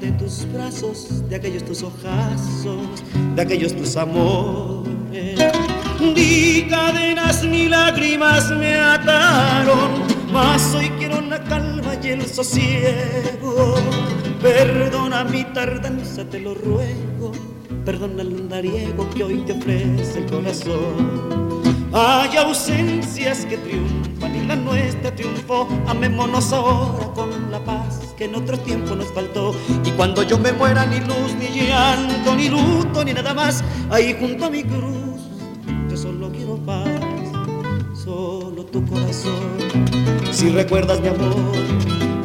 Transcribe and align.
De 0.00 0.12
tus 0.12 0.46
brazos, 0.52 1.28
de 1.28 1.36
aquellos 1.36 1.64
tus 1.64 1.82
ojazos, 1.82 3.02
de 3.34 3.42
aquellos 3.42 3.74
tus 3.74 3.96
amores. 3.96 5.38
Ni 6.00 6.66
cadenas 6.68 7.44
ni 7.44 7.68
lágrimas 7.68 8.50
me 8.50 8.74
ataron, 8.74 10.02
mas 10.32 10.74
hoy 10.74 10.90
quiero 10.98 11.20
la 11.20 11.42
calma 11.44 11.94
y 12.02 12.08
el 12.08 12.26
sosiego. 12.26 13.74
Perdona 14.40 15.24
mi 15.24 15.44
tardanza, 15.52 16.24
te 16.24 16.40
lo 16.40 16.54
ruego 16.54 17.32
perdona 17.84 18.22
el 18.22 18.36
andariego 18.36 19.08
que 19.10 19.24
hoy 19.24 19.38
te 19.46 19.52
ofrece 19.52 20.18
el 20.20 20.26
corazón. 20.26 21.59
Hay 21.92 22.36
ausencias 22.36 23.44
que 23.46 23.56
triunfan 23.58 24.36
y 24.36 24.46
la 24.46 24.56
nuestra 24.56 25.14
triunfó. 25.14 25.68
Amémonos 25.86 26.52
ahora 26.52 27.06
con 27.14 27.50
la 27.50 27.58
paz 27.64 28.14
que 28.16 28.24
en 28.26 28.34
otro 28.34 28.58
tiempo 28.58 28.94
nos 28.94 29.12
faltó. 29.12 29.54
Y 29.84 29.90
cuando 29.92 30.22
yo 30.22 30.38
me 30.38 30.52
muera, 30.52 30.86
ni 30.86 31.00
luz, 31.00 31.34
ni 31.38 31.66
llanto, 31.66 32.34
ni 32.36 32.48
luto, 32.48 33.04
ni 33.04 33.12
nada 33.12 33.34
más, 33.34 33.64
ahí 33.90 34.16
junto 34.18 34.46
a 34.46 34.50
mi 34.50 34.62
cruz, 34.62 35.20
yo 35.88 35.96
solo 35.96 36.30
quiero 36.30 36.56
paz, 36.58 36.86
solo 37.94 38.64
tu 38.66 38.84
corazón. 38.86 39.58
Si 40.30 40.48
recuerdas 40.50 41.00
mi 41.00 41.08
amor 41.08 41.80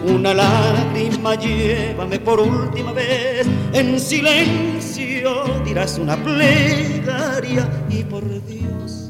una 0.08 0.34
lágrima 0.34 1.36
llévame 1.36 2.20
por 2.20 2.40
última 2.40 2.92
vez, 2.92 3.48
en 3.74 4.00
silencio 4.00 5.44
dirás 5.66 5.98
una 5.98 6.16
plegaria 6.16 7.68
y 7.90 8.04
por 8.04 8.24
Dios, 8.46 9.05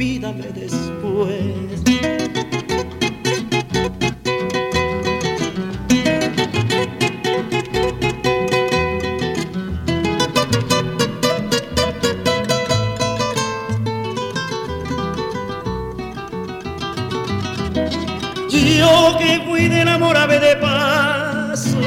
olvídame 0.00 0.46
después. 0.54 1.82
Yo 18.78 19.18
que 19.18 19.42
fui 19.46 19.68
del 19.68 19.86
amor 19.88 20.16
ave 20.16 20.40
de 20.40 20.56
paso, 20.56 21.78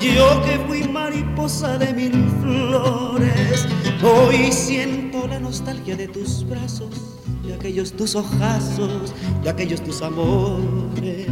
yo 0.00 0.42
que 0.44 0.58
fui 0.66 0.88
mariposa 0.88 1.76
de 1.76 1.92
mil 1.92 2.26
flores, 2.40 3.66
hoy 4.02 4.50
siento 4.50 5.26
la 5.26 5.38
nostalgia 5.38 5.94
de 5.94 6.08
tus 6.08 6.48
brazos, 6.48 7.23
de 7.46 7.54
aquellos 7.54 7.92
tus 7.92 8.14
ojazos, 8.14 9.14
de 9.42 9.50
aquellos 9.50 9.82
tus 9.82 10.02
amores. 10.02 11.26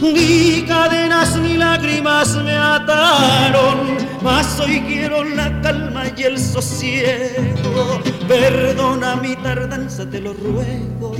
Ni 0.00 0.62
cadenas 0.66 1.36
ni 1.40 1.56
lágrimas 1.56 2.36
me 2.36 2.52
ataron, 2.52 3.96
mas 4.22 4.60
hoy 4.60 4.80
quiero 4.82 5.24
la 5.24 5.60
calma 5.62 6.04
y 6.16 6.22
el 6.22 6.38
sosiego. 6.38 8.00
Perdona 8.28 9.16
mi 9.16 9.34
tardanza, 9.36 10.08
te 10.08 10.20
lo 10.20 10.34
ruego 10.34 11.14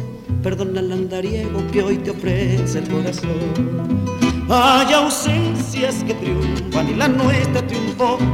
perdona 0.46 0.78
el 0.78 0.92
andariego 0.92 1.60
que 1.72 1.82
hoy 1.82 1.98
te 1.98 2.10
ofrece 2.10 2.78
el 2.78 2.88
corazón. 2.88 4.06
Hay 4.48 4.92
ausencias 4.92 6.04
que 6.04 6.14
triunfan 6.14 6.88
y 6.88 6.94
la 6.94 7.08
nuestra 7.08 7.65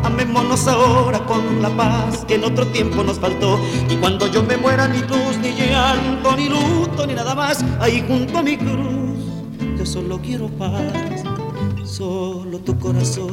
Amémonos 0.02 0.66
ahora 0.66 1.20
con 1.20 1.62
la 1.62 1.68
paz 1.70 2.24
que 2.26 2.34
en 2.34 2.44
otro 2.44 2.66
tiempo 2.66 3.04
nos 3.04 3.18
faltó. 3.18 3.60
Y 3.88 3.94
cuando 3.96 4.26
yo 4.26 4.42
me 4.42 4.56
muera, 4.56 4.88
ni 4.88 4.98
luz, 4.98 5.38
ni 5.40 5.52
llanto, 5.52 6.36
ni 6.36 6.48
luto, 6.48 7.06
ni 7.06 7.14
nada 7.14 7.34
más, 7.34 7.64
ahí 7.80 8.04
junto 8.06 8.38
a 8.38 8.42
mi 8.42 8.56
cruz, 8.56 9.18
yo 9.78 9.86
solo 9.86 10.20
quiero 10.20 10.48
paz, 10.48 11.22
solo 11.84 12.58
tu 12.58 12.76
corazón. 12.78 13.30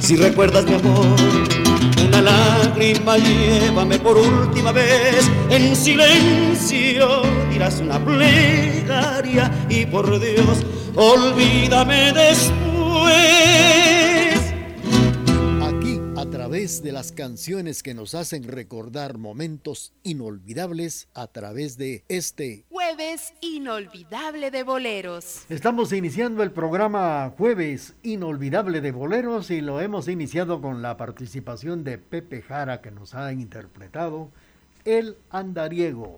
Si 0.00 0.16
recuerdas 0.16 0.64
mi 0.64 0.74
amor, 0.74 1.16
una 2.08 2.20
lágrima 2.20 3.16
llévame 3.16 3.98
por 4.00 4.16
última 4.16 4.72
vez 4.72 5.30
en 5.50 5.76
silencio 5.76 7.22
dirás 7.50 7.80
una 7.80 7.98
plegaria 7.98 9.50
y 9.68 9.84
por 9.86 10.18
Dios 10.18 10.64
olvídame 10.94 12.12
después 12.12 13.57
través 16.48 16.82
de 16.82 16.92
las 16.92 17.12
canciones 17.12 17.82
que 17.82 17.92
nos 17.92 18.14
hacen 18.14 18.42
recordar 18.44 19.18
momentos 19.18 19.92
inolvidables 20.02 21.06
a 21.12 21.26
través 21.26 21.76
de 21.76 22.06
este 22.08 22.64
Jueves 22.70 23.34
Inolvidable 23.42 24.50
de 24.50 24.62
Boleros. 24.62 25.44
Estamos 25.50 25.92
iniciando 25.92 26.42
el 26.42 26.50
programa 26.50 27.34
Jueves 27.36 27.96
Inolvidable 28.02 28.80
de 28.80 28.92
Boleros 28.92 29.50
y 29.50 29.60
lo 29.60 29.82
hemos 29.82 30.08
iniciado 30.08 30.62
con 30.62 30.80
la 30.80 30.96
participación 30.96 31.84
de 31.84 31.98
Pepe 31.98 32.40
Jara 32.40 32.80
que 32.80 32.92
nos 32.92 33.14
ha 33.14 33.30
interpretado 33.34 34.30
El 34.86 35.18
Andariego. 35.28 36.16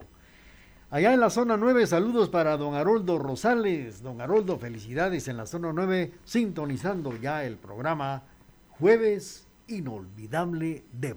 Allá 0.91 1.13
en 1.13 1.19
la 1.19 1.31
zona 1.31 1.57
9, 1.57 1.89
saludos 1.89 2.29
para 2.29 2.57
don 2.57 2.77
Haroldo 2.77 3.19
Rosales. 3.19 4.01
Don 4.01 4.21
Haroldo, 4.21 4.61
felicidades 4.61 5.27
en 5.27 5.39
la 5.39 5.47
zona 5.47 5.73
9, 5.73 6.13
sintonizando 6.25 7.17
ya 7.21 7.45
el 7.45 7.57
programa 7.57 8.23
Jueves 8.79 9.49
Inolvidable 9.71 10.85
de. 10.91 11.15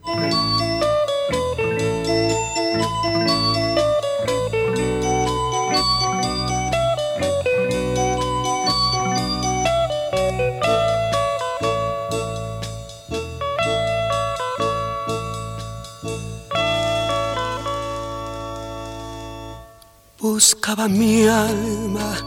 Buscaba 20.19 20.88
mi 20.88 21.25
alma 21.25 22.18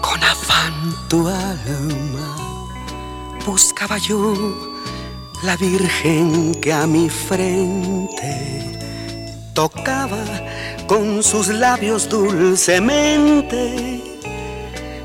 con 0.00 0.22
afán 0.22 0.72
tu 1.10 1.28
alma. 1.28 2.34
Buscaba 3.44 3.98
yo 3.98 4.73
la 5.44 5.56
Virgen 5.56 6.54
que 6.54 6.72
a 6.72 6.86
mi 6.86 7.10
frente 7.10 8.62
tocaba 9.52 10.24
con 10.86 11.22
sus 11.22 11.48
labios 11.48 12.08
dulcemente 12.08 14.02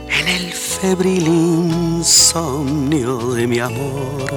en 0.08 0.28
el 0.28 0.54
febril 0.54 1.28
insomnio 1.28 3.18
de 3.34 3.48
mi 3.48 3.60
amor. 3.60 4.32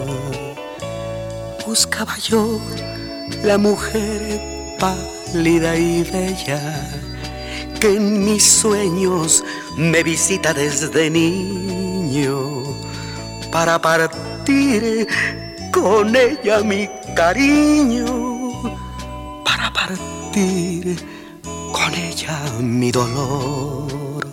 Buscaba 1.64 2.18
yo 2.18 2.60
la 3.44 3.56
mujer 3.56 4.76
pálida 4.80 5.76
y 5.76 6.02
bella 6.02 6.90
que 7.78 7.94
en 7.94 8.24
mis 8.24 8.44
sueños 8.44 9.44
me 9.76 10.02
visita 10.02 10.52
desde 10.52 11.10
niño 11.10 12.64
para 13.52 13.80
partir 13.80 15.06
con 15.72 16.14
ella 16.14 16.60
mi 16.60 16.88
cariño, 17.16 18.62
para 19.44 19.72
partir 19.72 20.96
con 21.72 21.94
ella 21.94 22.38
mi 22.60 22.92
dolor. 22.92 24.26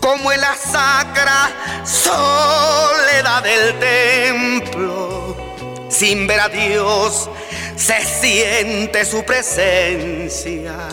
Como 0.00 0.30
en 0.32 0.40
la 0.40 0.54
sacra 0.54 1.50
soledad 1.84 3.42
del 3.42 3.78
templo, 3.78 5.36
sin 5.88 6.26
ver 6.26 6.40
a 6.40 6.48
Dios, 6.48 7.28
se 7.76 8.00
siente 8.04 9.04
su 9.04 9.24
presencia 9.24 10.88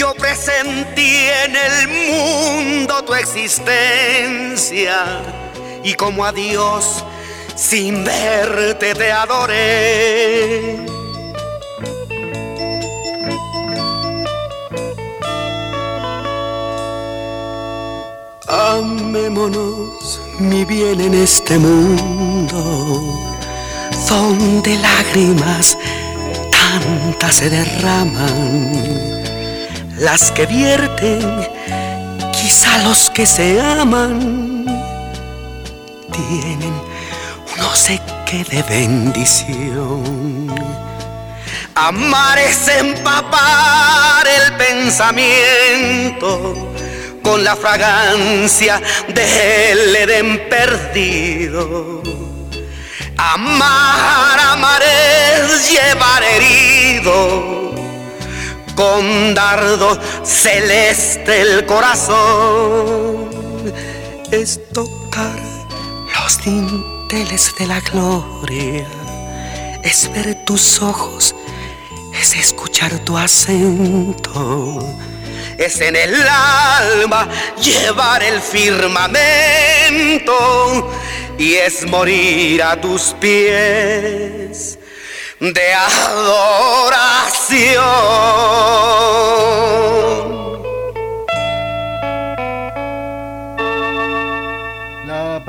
yo 0.00 0.14
presentí 0.14 1.26
en 1.44 1.54
el 1.54 1.88
mundo 1.88 3.04
tu 3.04 3.12
existencia 3.12 4.94
y 5.84 5.92
como 5.92 6.24
a 6.24 6.32
Dios 6.32 7.04
sin 7.60 8.04
verte 8.04 8.94
te 8.94 9.12
adoré. 9.12 10.78
Amémonos, 18.48 20.20
mi 20.38 20.64
bien, 20.64 21.00
en 21.00 21.14
este 21.14 21.58
mundo, 21.58 22.60
donde 24.08 24.76
lágrimas 24.78 25.76
tantas 26.50 27.36
se 27.36 27.50
derraman, 27.50 28.72
las 29.98 30.32
que 30.32 30.46
vierten, 30.46 31.20
quizá 32.32 32.78
los 32.84 33.10
que 33.10 33.26
se 33.26 33.60
aman, 33.60 34.64
tienen 36.10 36.89
no 37.60 37.74
sé 37.74 38.00
qué 38.26 38.42
de 38.44 38.62
bendición. 38.62 40.48
Amar 41.74 42.38
es 42.38 42.68
empapar 42.68 44.26
el 44.26 44.52
pensamiento 44.56 46.54
con 47.22 47.44
la 47.44 47.54
fragancia 47.54 48.80
del 49.08 49.94
Edén 49.94 50.48
perdido. 50.48 52.02
Amar, 53.16 54.40
amar 54.40 54.82
es 54.82 55.70
llevar 55.70 56.22
herido 56.22 57.74
con 58.74 59.34
dardo 59.34 59.98
celeste 60.24 61.42
el 61.42 61.66
corazón. 61.66 63.30
Es 64.30 64.60
tocar 64.72 65.38
los 66.14 66.38
de 67.10 67.66
la 67.66 67.80
gloria, 67.80 68.86
es 69.82 70.08
ver 70.12 70.44
tus 70.44 70.80
ojos, 70.80 71.34
es 72.14 72.36
escuchar 72.36 73.00
tu 73.00 73.18
acento, 73.18 74.78
es 75.58 75.80
en 75.80 75.96
el 75.96 76.14
alma 76.22 77.28
llevar 77.60 78.22
el 78.22 78.40
firmamento. 78.40 79.28
Y 81.36 81.54
es 81.54 81.84
morir 81.88 82.62
a 82.62 82.80
tus 82.80 83.12
pies 83.18 84.78
de 85.40 85.72
adoración. 85.72 86.60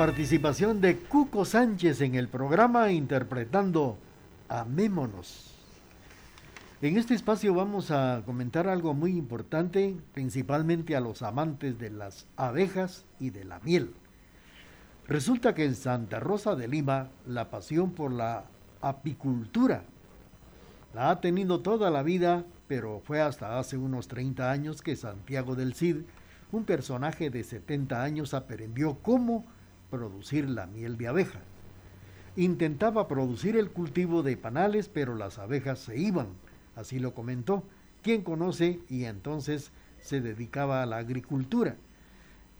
Participación 0.02 0.80
de 0.80 0.98
Cuco 0.98 1.44
Sánchez 1.44 2.00
en 2.00 2.16
el 2.16 2.26
programa 2.26 2.90
interpretando 2.90 3.96
Amémonos. 4.48 5.54
En 6.80 6.98
este 6.98 7.14
espacio 7.14 7.54
vamos 7.54 7.92
a 7.92 8.22
comentar 8.26 8.66
algo 8.66 8.94
muy 8.94 9.16
importante, 9.16 9.94
principalmente 10.12 10.96
a 10.96 11.00
los 11.00 11.22
amantes 11.22 11.78
de 11.78 11.90
las 11.90 12.26
abejas 12.36 13.04
y 13.20 13.30
de 13.30 13.44
la 13.44 13.60
miel. 13.60 13.94
Resulta 15.06 15.54
que 15.54 15.66
en 15.66 15.76
Santa 15.76 16.18
Rosa 16.18 16.56
de 16.56 16.66
Lima 16.66 17.06
la 17.24 17.48
pasión 17.48 17.92
por 17.92 18.10
la 18.10 18.46
apicultura 18.80 19.84
la 20.94 21.10
ha 21.10 21.20
tenido 21.20 21.60
toda 21.60 21.92
la 21.92 22.02
vida, 22.02 22.44
pero 22.66 23.00
fue 23.04 23.20
hasta 23.20 23.56
hace 23.60 23.76
unos 23.76 24.08
30 24.08 24.50
años 24.50 24.82
que 24.82 24.96
Santiago 24.96 25.54
del 25.54 25.74
Cid, 25.74 25.98
un 26.50 26.64
personaje 26.64 27.30
de 27.30 27.44
70 27.44 28.02
años, 28.02 28.34
aprendió 28.34 28.98
cómo 29.00 29.44
producir 29.92 30.48
la 30.48 30.66
miel 30.66 30.96
de 30.96 31.06
abeja. 31.06 31.40
Intentaba 32.34 33.08
producir 33.08 33.58
el 33.58 33.70
cultivo 33.70 34.22
de 34.22 34.38
panales, 34.38 34.88
pero 34.88 35.14
las 35.14 35.38
abejas 35.38 35.80
se 35.80 35.98
iban, 35.98 36.28
así 36.74 36.98
lo 36.98 37.12
comentó, 37.12 37.62
quien 38.02 38.22
conoce 38.22 38.80
y 38.88 39.04
entonces 39.04 39.70
se 40.00 40.22
dedicaba 40.22 40.82
a 40.82 40.86
la 40.86 40.96
agricultura. 40.96 41.76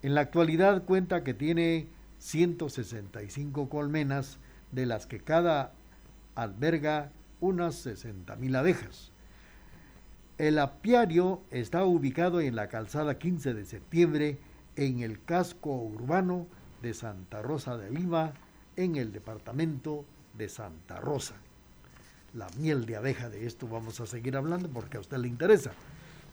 En 0.03 0.15
la 0.15 0.21
actualidad 0.21 0.85
cuenta 0.85 1.25
que 1.25 1.33
tiene 1.33 1.89
165 2.19 3.71
colmenas, 3.71 4.39
de 4.71 4.85
las 4.87 5.07
que 5.07 5.21
cada 5.21 5.73
alberga 6.35 7.13
unas 7.41 7.77
60 7.77 8.37
mil 8.37 8.57
abejas. 8.57 9.11
El 10.37 10.59
apiario 10.59 11.43
está 11.51 11.85
ubicado 11.85 12.41
en 12.41 12.57
la 12.57 12.69
calzada 12.69 13.19
15 13.19 13.55
de 13.55 13.65
septiembre, 13.65 14.39
en 14.77 15.01
el 15.01 15.23
casco 15.25 15.75
urbano 15.75 16.47
de 16.83 16.95
Santa 16.95 17.41
Rosa 17.43 17.77
de 17.77 17.91
Lima 17.91 18.33
en 18.77 18.97
el 18.97 19.13
departamento 19.13 20.05
de 20.37 20.49
Santa 20.49 20.99
Rosa. 21.01 21.35
La 22.35 22.49
miel 22.59 22.87
de 22.87 22.97
abeja 22.97 23.29
de 23.29 23.47
esto 23.47 23.69
vamos 23.69 24.01
a 24.01 24.07
seguir 24.07 24.37
hablando 24.37 24.69
porque 24.69 24.97
a 24.97 25.01
usted 25.01 25.19
le 25.19 25.29
interesa. 25.29 25.73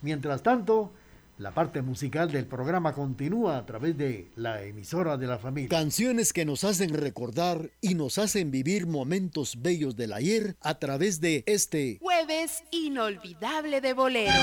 Mientras 0.02 0.42
tanto, 0.42 0.90
la 1.38 1.52
parte 1.52 1.82
musical 1.82 2.30
del 2.30 2.46
programa 2.46 2.92
continúa 2.92 3.58
a 3.58 3.66
través 3.66 3.96
de 3.96 4.28
la 4.36 4.62
emisora 4.62 5.16
de 5.16 5.26
la 5.26 5.38
familia. 5.38 5.68
Canciones 5.70 6.32
que 6.32 6.44
nos 6.44 6.64
hacen 6.64 6.94
recordar 6.94 7.70
y 7.80 7.94
nos 7.94 8.18
hacen 8.18 8.50
vivir 8.50 8.86
momentos 8.86 9.60
bellos 9.60 9.96
del 9.96 10.12
ayer 10.12 10.56
a 10.60 10.78
través 10.78 11.20
de 11.20 11.44
este 11.46 11.98
jueves 12.00 12.62
inolvidable 12.70 13.80
de 13.80 13.92
boleros. 13.94 14.34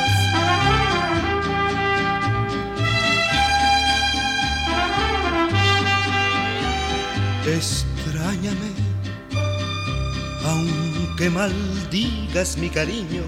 Extrañame, 7.48 8.72
aunque 10.44 11.30
maldigas 11.30 12.58
mi 12.58 12.70
cariño. 12.70 13.24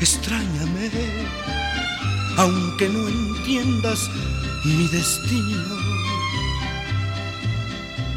Extrañame, 0.00 0.90
aunque 2.36 2.88
no 2.88 3.08
entiendas 3.08 4.08
mi 4.64 4.86
destino. 4.86 5.76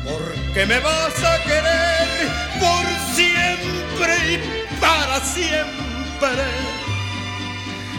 Porque 0.06 0.66
me 0.68 0.80
vas 0.80 1.24
a 1.24 1.44
querer 1.46 2.30
por 2.60 2.86
siempre 3.16 4.36
y 4.36 4.80
para 4.80 5.20
siempre. 5.22 6.87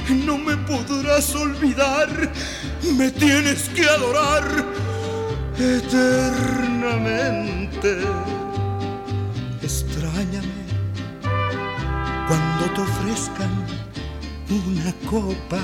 No 0.08 0.38
me 0.38 0.56
podrás 0.56 1.34
olvidar 1.34 2.08
me 2.96 3.10
tienes 3.10 3.68
que 3.68 3.84
adorar 3.84 4.64
eternamente. 5.58 7.98
Extrañame 9.62 10.64
cuando 12.26 12.70
te 12.74 12.80
ofrezcan 12.80 13.50
una 14.48 14.94
copa. 15.10 15.60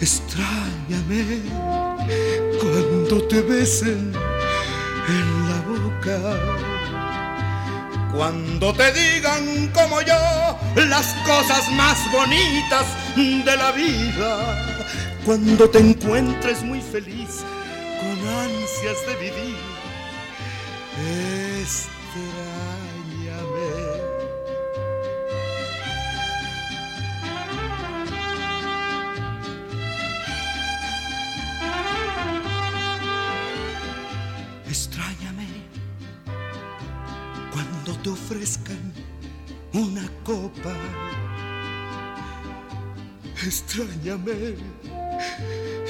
Extrañame 0.00 1.42
cuando 2.60 3.22
te 3.28 3.42
besen 3.42 4.12
en 5.08 5.48
la 5.48 5.60
boca. 5.68 6.18
Cuando 8.12 8.74
te 8.74 8.90
digan 8.92 9.68
como 9.68 10.02
yo 10.02 10.58
las 10.76 11.14
cosas 11.26 11.70
más 11.72 11.98
bonitas 12.12 12.86
de 13.16 13.56
la 13.56 13.72
vida. 13.72 14.86
Cuando 15.24 15.68
te 15.68 15.78
encuentres 15.78 16.62
muy 16.62 16.80
feliz, 16.80 17.44
con 18.00 18.28
ansias 18.28 19.06
de 19.06 19.16
vivir, 19.16 19.56
extrañame. 21.60 21.90
Extrañame 34.68 35.48
cuando 37.52 37.92
te 38.02 38.08
ofrezcan 38.10 38.99
una 39.72 40.08
copa 40.24 40.74
Extrañame 43.46 44.54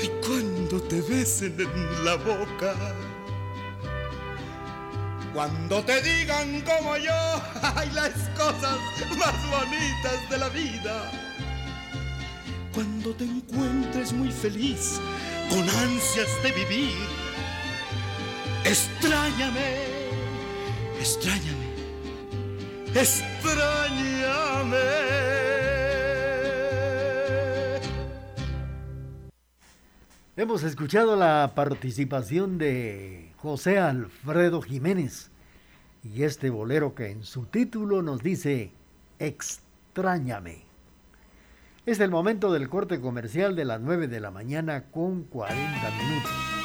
y 0.00 0.08
cuando 0.24 0.80
te 0.82 1.00
besen 1.00 1.56
en 1.58 2.04
la 2.04 2.14
boca. 2.14 2.74
Cuando 5.34 5.82
te 5.84 6.00
digan 6.00 6.60
como 6.60 6.96
yo, 6.96 7.12
hay 7.74 7.90
las 7.90 8.12
cosas 8.38 8.78
más 9.18 9.50
bonitas 9.50 10.30
de 10.30 10.38
la 10.38 10.48
vida. 10.50 11.10
Cuando 12.72 13.12
te 13.14 13.24
encuentres 13.24 14.12
muy 14.12 14.30
feliz, 14.30 15.00
con 15.48 15.68
ansias 15.68 16.28
de 16.44 16.52
vivir. 16.52 16.94
Extrañame, 18.64 19.74
extrañame, 21.00 21.59
extrañame. 22.94 24.76
Hemos 30.36 30.62
escuchado 30.62 31.16
la 31.16 31.52
participación 31.54 32.58
de 32.58 33.32
José 33.36 33.78
Alfredo 33.78 34.62
Jiménez 34.62 35.30
y 36.02 36.22
este 36.22 36.50
bolero 36.50 36.94
que 36.94 37.10
en 37.10 37.24
su 37.24 37.44
título 37.44 38.02
nos 38.02 38.22
dice 38.22 38.72
Extrañame. 39.18 40.64
Es 41.86 42.00
el 42.00 42.10
momento 42.10 42.52
del 42.52 42.68
corte 42.68 43.00
comercial 43.00 43.56
de 43.56 43.64
las 43.64 43.80
9 43.80 44.08
de 44.08 44.20
la 44.20 44.30
mañana 44.30 44.84
con 44.90 45.24
40 45.24 45.90
minutos. 45.90 46.59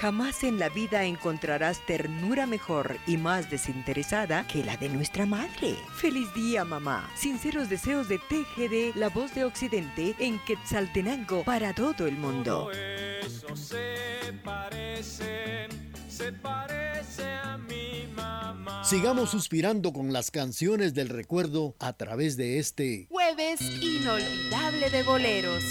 Jamás 0.00 0.44
en 0.44 0.58
la 0.58 0.70
vida 0.70 1.04
encontrarás 1.04 1.84
ternura 1.84 2.46
mejor 2.46 2.96
y 3.06 3.18
más 3.18 3.50
desinteresada 3.50 4.46
que 4.46 4.64
la 4.64 4.78
de 4.78 4.88
nuestra 4.88 5.26
madre. 5.26 5.76
Feliz 5.94 6.32
día, 6.34 6.64
mamá. 6.64 7.10
Sinceros 7.14 7.68
deseos 7.68 8.08
de 8.08 8.16
TGD, 8.16 8.96
la 8.96 9.10
voz 9.10 9.34
de 9.34 9.44
Occidente 9.44 10.14
en 10.18 10.38
Quetzaltenango 10.46 11.44
para 11.44 11.74
todo 11.74 12.06
el 12.06 12.16
mundo. 12.16 12.70
eso 12.72 13.54
se 13.54 14.32
parece, 14.42 15.68
se 16.08 16.32
parece 16.32 17.34
a 17.44 17.58
mi 17.58 18.06
mamá. 18.16 18.82
Sigamos 18.82 19.28
suspirando 19.28 19.92
con 19.92 20.14
las 20.14 20.30
canciones 20.30 20.94
del 20.94 21.10
recuerdo 21.10 21.76
a 21.78 21.92
través 21.92 22.38
de 22.38 22.58
este 22.58 23.06
Jueves 23.10 23.60
inolvidable 23.60 24.88
de 24.88 25.02
boleros. 25.02 25.62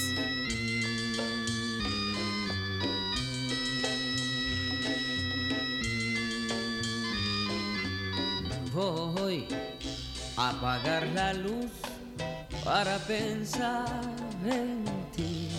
Apagar 10.39 11.05
la 11.07 11.33
luz 11.33 11.69
para 12.63 12.97
pensar 12.99 13.85
en 14.45 14.85
ti. 15.13 15.49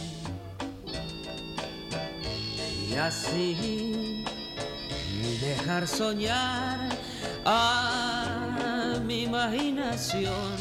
Y 2.89 2.95
así 2.95 4.25
dejar 5.41 5.87
soñar 5.87 6.89
a 7.45 8.99
mi 9.05 9.25
imaginación. 9.25 10.57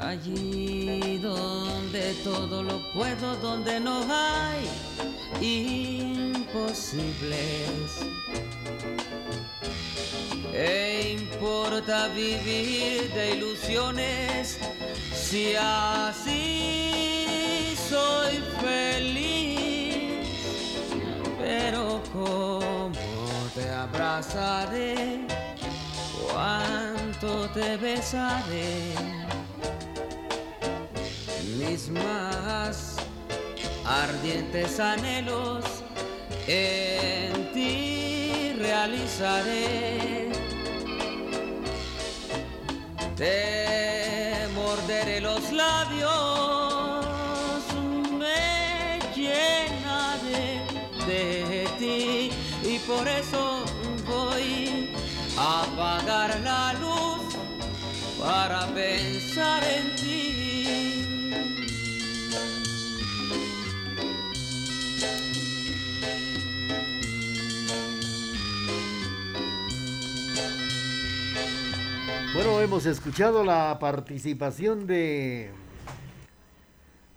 Allí 0.00 1.18
donde 1.18 2.14
todo 2.22 2.62
lo 2.62 2.80
puedo, 2.92 3.34
donde 3.36 3.80
no 3.80 4.06
hay 4.08 4.68
imposibles. 5.40 6.46
¿Qué 10.56 11.18
importa 11.20 12.08
vivir 12.08 13.12
de 13.12 13.36
ilusiones 13.36 14.58
si 15.14 15.54
así 15.54 16.96
soy 17.90 18.42
feliz? 18.62 20.26
Pero 21.38 22.00
cómo 22.10 22.90
te 23.54 23.68
abrazaré, 23.68 25.26
cuánto 26.32 27.50
te 27.50 27.76
besaré, 27.76 28.94
mis 31.58 31.90
más 31.90 32.96
ardientes 33.84 34.80
anhelos 34.80 35.66
en 36.46 37.52
ti 37.52 38.54
realizaré. 38.58 40.25
Te 43.16 44.46
morderé 44.54 45.22
los 45.22 45.50
labios, 45.50 47.06
me 48.12 49.00
llenaré 49.16 50.60
de 51.06 51.66
ti 51.78 52.30
y 52.62 52.78
por 52.80 53.08
eso 53.08 53.64
voy 54.06 54.90
a 55.38 55.62
apagar 55.62 56.38
la 56.40 56.74
luz 56.74 57.36
para 58.20 58.66
pensar 58.74 59.64
en 59.64 59.95
ti. 59.95 59.95
Hemos 72.46 72.86
escuchado 72.86 73.42
la 73.44 73.76
participación 73.80 74.86
de, 74.86 75.50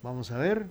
vamos 0.01 0.31
a 0.31 0.39
ver, 0.39 0.65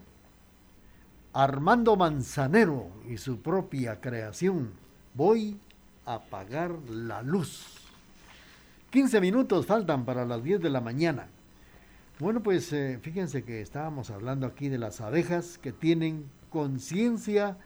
Armando 1.33 1.95
Manzanero 1.95 2.89
y 3.09 3.19
su 3.19 3.41
propia 3.41 4.01
creación. 4.01 4.73
Voy 5.15 5.59
a 6.05 6.15
apagar 6.15 6.73
la 6.91 7.23
luz. 7.23 7.67
15 8.91 9.21
minutos 9.21 9.65
faltan 9.65 10.05
para 10.05 10.25
las 10.25 10.43
10 10.43 10.61
de 10.61 10.71
la 10.71 10.81
mañana. 10.81 11.29
Bueno, 12.19 12.43
pues 12.43 12.73
eh, 12.73 12.99
fíjense 13.01 13.45
que 13.45 13.61
estábamos 13.61 14.11
hablando 14.11 14.45
aquí 14.45 14.69
de 14.69 14.79
las 14.79 15.01
abejas 15.01 15.59
que 15.59 15.73
tienen 15.73 16.25
conciencia 16.51 17.57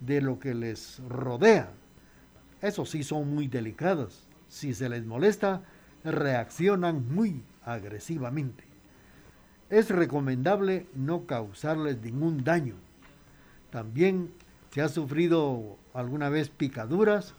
de 0.00 0.20
lo 0.20 0.40
que 0.40 0.54
les 0.54 1.00
rodea. 1.08 1.70
Eso 2.60 2.84
sí, 2.84 3.04
son 3.04 3.32
muy 3.32 3.46
delicadas. 3.46 4.26
Si 4.48 4.74
se 4.74 4.88
les 4.88 5.06
molesta, 5.06 5.62
reaccionan 6.04 7.08
muy 7.14 7.42
agresivamente. 7.64 8.64
Es 9.70 9.90
recomendable 9.90 10.86
no 10.94 11.26
causarles 11.26 12.00
ningún 12.02 12.44
daño. 12.44 12.74
También 13.70 14.32
se 14.70 14.82
ha 14.82 14.88
sufrido 14.88 15.76
alguna 15.94 16.28
vez 16.28 16.50
picaduras, 16.50 17.34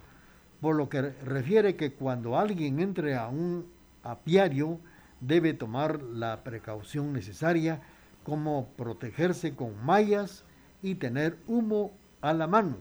por 0.62 0.76
lo 0.76 0.90
que 0.90 1.02
refiere 1.02 1.76
que 1.76 1.92
cuando 1.92 2.40
alguien 2.40 2.80
entre 2.80 3.16
a 3.16 3.28
un 3.28 3.66
apiario 4.04 4.80
debe 5.20 5.54
tomar 5.54 6.02
la 6.02 6.44
precaución 6.44 7.14
necesaria 7.14 7.82
como 8.24 8.68
protegerse 8.78 9.56
con 9.56 9.84
mallas 9.86 10.46
y 10.82 10.96
tener 10.96 11.38
humo 11.48 11.92
a 12.22 12.34
la 12.34 12.48
mano 12.48 12.78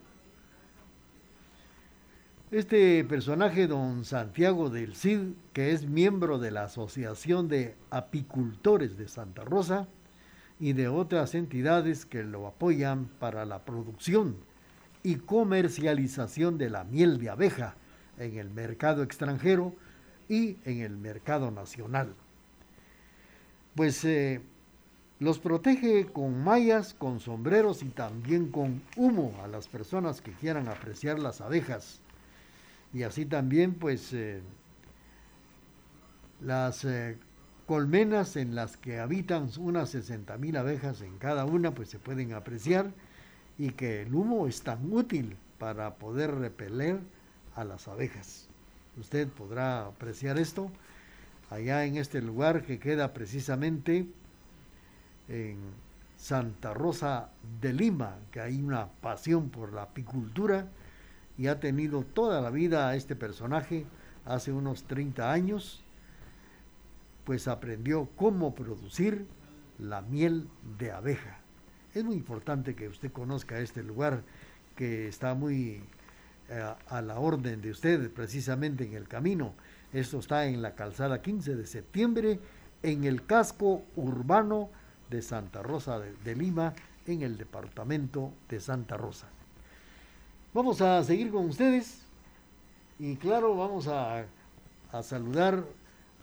este 2.53 3.03
personaje, 3.05 3.67
don 3.67 4.05
Santiago 4.05 4.69
del 4.69 4.95
Cid, 4.95 5.33
que 5.55 5.73
es 5.73 5.87
miembro 5.87 6.39
de 6.39 6.51
la 6.51 6.65
Asociación 6.65 7.49
de 7.49 7.75
Apicultores 7.89 8.99
de 8.99 9.09
Santa 9.09 9.43
Rosa 9.43 9.89
y 10.61 10.75
de 10.75 10.87
otras 10.87 11.35
entidades 11.35 12.05
que 12.05 12.23
lo 12.23 12.47
apoyan 12.47 13.07
para 13.19 13.47
la 13.47 13.65
producción 13.65 14.37
y 15.03 15.17
comercialización 15.17 16.59
de 16.59 16.69
la 16.69 16.85
miel 16.85 17.19
de 17.19 17.31
abeja 17.31 17.75
en 18.19 18.37
el 18.37 18.51
mercado 18.51 19.03
extranjero 19.03 19.75
y 20.29 20.59
en 20.67 20.81
el 20.81 20.99
mercado 20.99 21.51
nacional. 21.51 22.15
Pues 23.75 24.05
eh, 24.05 24.43
los 25.21 25.39
protege 25.39 26.05
con 26.05 26.45
mallas, 26.45 26.93
con 26.93 27.19
sombreros 27.19 27.83
y 27.83 27.89
también 27.89 28.51
con 28.51 28.83
humo 28.95 29.41
a 29.43 29.49
las 29.49 29.69
personas 29.69 30.21
que 30.21 30.33
quieran 30.33 30.69
apreciar 30.69 31.19
las 31.19 31.41
abejas 31.41 32.02
y 32.93 33.03
así 33.05 33.25
también 33.25 33.75
pues 33.75 34.13
eh, 34.13 34.41
las 36.41 36.85
eh, 36.85 37.17
colmenas 37.67 38.37
en 38.37 38.55
las 38.55 38.77
que 38.77 39.01
habitan 39.01 39.49
unas 39.59 39.91
60 39.91 40.37
mil 40.39 40.57
abejas 40.57 41.01
en 41.01 41.19
cada 41.19 41.45
una 41.45 41.73
pues 41.73 41.89
se 41.89 41.99
pueden 41.99 42.35
apreciar 42.35 42.93
y 43.59 43.71
que 43.71 44.03
el 44.03 44.15
humo 44.15 44.47
es 44.47 44.63
tan 44.63 44.93
útil 44.93 45.37
para 45.59 45.95
poder 45.95 46.35
repeler 46.35 46.99
a 47.55 47.65
las 47.65 47.89
abejas. 47.89 48.49
Usted 48.99 49.29
podrá 49.29 49.87
apreciar 49.87 50.39
esto 50.39 50.71
allá 51.51 51.85
en 51.85 51.97
este 51.97 52.21
lugar 52.21 52.63
que 52.65 52.79
queda 52.79 53.13
precisamente 53.13 54.07
en 55.29 55.59
Santa 56.17 56.75
Rosa 56.75 57.31
de 57.61 57.73
Lima, 57.73 58.17
que 58.31 58.41
hay 58.41 58.61
una 58.61 58.87
pasión 58.87 59.51
por 59.51 59.73
la 59.73 59.83
apicultura 59.83 60.67
y 61.43 61.49
ha 61.49 61.59
tenido 61.59 62.05
toda 62.05 62.41
la 62.41 62.51
vida 62.51 62.89
a 62.89 62.95
este 62.95 63.17
personaje, 63.17 63.85
hace 64.25 64.53
unos 64.53 64.85
30 64.85 65.33
años, 65.33 65.83
pues 67.25 67.49
aprendió 67.49 68.09
cómo 68.15 68.55
producir 68.55 69.27
la 69.81 70.03
miel 70.03 70.49
de 70.79 70.93
abeja. 70.93 71.41
Es 71.95 72.05
muy 72.05 72.15
importante 72.15 72.77
que 72.77 72.87
usted 72.87 73.11
conozca 73.11 73.59
este 73.59 73.83
lugar 73.83 74.23
que 74.77 75.09
está 75.09 75.35
muy 75.35 75.83
eh, 76.49 76.75
a 76.89 77.03
la 77.03 77.19
orden 77.19 77.61
de 77.61 77.73
usted, 77.73 78.13
precisamente 78.13 78.85
en 78.85 78.95
el 78.95 79.09
camino. 79.09 79.53
Esto 79.93 80.21
está 80.21 80.47
en 80.47 80.63
la 80.63 80.77
calzada 80.77 81.23
15 81.23 81.57
de 81.57 81.67
septiembre, 81.67 82.39
en 82.85 83.03
el 83.03 83.27
casco 83.27 83.83
urbano 83.97 84.71
de 85.11 85.23
Santa 85.23 85.61
Rosa 85.61 85.99
de 85.99 86.37
Lima, 86.37 86.73
en 87.05 87.23
el 87.23 87.37
departamento 87.37 88.33
de 88.49 88.61
Santa 88.61 88.97
Rosa. 88.97 89.27
Vamos 90.55 90.83
a 90.83 91.03
seguir 91.03 91.31
con 91.31 91.49
ustedes. 91.49 92.03
Y 92.99 93.17
claro, 93.17 93.57
vamos 93.57 93.89
a, 93.89 94.27
a 94.93 95.03
saludar 95.03 95.65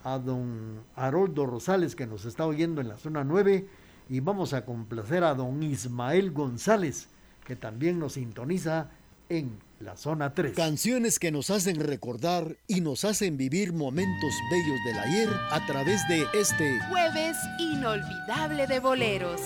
a 0.04 0.20
don 0.20 0.82
Haroldo 0.96 1.46
Rosales 1.46 1.96
que 1.96 2.06
nos 2.06 2.26
está 2.26 2.46
oyendo 2.46 2.80
en 2.80 2.88
la 2.88 2.98
zona 2.98 3.24
9 3.24 3.68
y 4.08 4.20
vamos 4.20 4.54
a 4.54 4.66
complacer 4.66 5.24
a 5.24 5.34
don 5.34 5.62
Ismael 5.64 6.32
González 6.32 7.10
que 7.46 7.56
también 7.56 8.00
nos 8.00 8.14
sintoniza 8.14 8.92
en 9.30 9.60
la 9.80 9.98
zona 9.98 10.34
3. 10.34 10.56
Canciones 10.56 11.20
que 11.20 11.32
nos 11.32 11.50
hacen 11.50 11.80
recordar 11.80 12.58
y 12.68 12.82
nos 12.82 13.06
hacen 13.06 13.38
vivir 13.38 13.74
momentos 13.74 14.34
bellos 14.52 14.80
del 14.86 15.00
ayer 15.00 15.30
a 15.52 15.66
través 15.66 16.08
de 16.08 16.26
este 16.34 16.80
Jueves 16.90 17.38
inolvidable 17.60 18.68
de 18.68 18.80
boleros. 18.80 19.42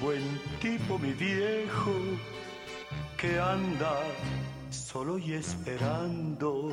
Buen 0.00 0.22
tipo 0.60 0.98
mi 0.98 1.12
viejo 1.12 1.92
que 3.16 3.38
anda 3.38 4.00
solo 4.70 5.18
y 5.18 5.34
esperando. 5.34 6.72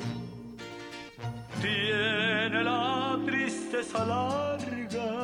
Tiene 1.62 2.64
la 2.64 3.20
tristeza 3.26 4.06
larga 4.06 5.24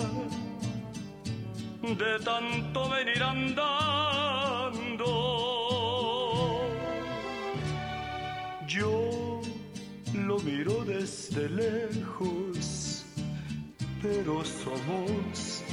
de 1.81 2.19
tanto 2.23 2.89
venir 2.89 3.21
andando. 3.21 5.05
Yo 8.67 9.41
lo 10.13 10.39
miro 10.39 10.85
desde 10.85 11.49
lejos, 11.49 13.05
pero 14.01 14.43
somos 14.45 15.63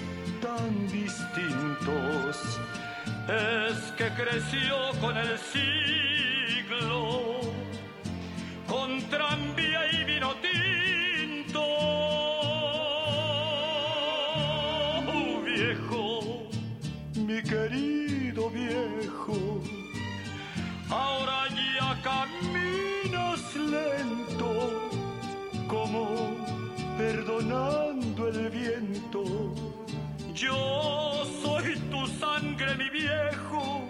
tan 0.40 0.88
distintos. 0.88 2.58
Es 3.28 3.92
que 3.96 4.08
creció 4.10 4.76
con 5.00 5.16
el 5.16 5.38
siglo, 5.38 7.40
con 8.66 9.00
tranvía 9.10 9.92
y 9.92 10.04
vino 10.04 10.34
tinto. 10.36 11.62
Oh, 15.06 15.40
viejo, 15.44 16.48
mi 17.14 17.42
querido 17.42 18.50
viejo, 18.50 19.60
ahora 20.90 21.48
ya 21.78 22.02
caminas 22.02 23.56
lento, 23.56 24.90
como 25.68 26.34
viento. 26.98 27.87
Yo 30.40 31.24
soy 31.42 31.74
tu 31.90 32.06
sangre, 32.20 32.76
mi 32.76 32.88
viejo. 32.90 33.82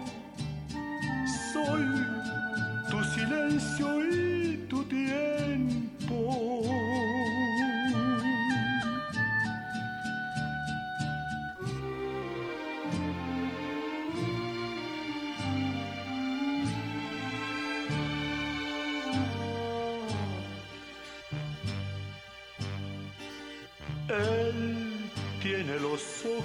Soy 1.53 1.85
tu 2.89 3.03
silencio 3.13 4.03
y 4.03 4.18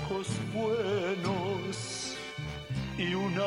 ojos 0.04 0.28
buenos 0.52 2.16
y 2.98 3.14
una 3.14 3.46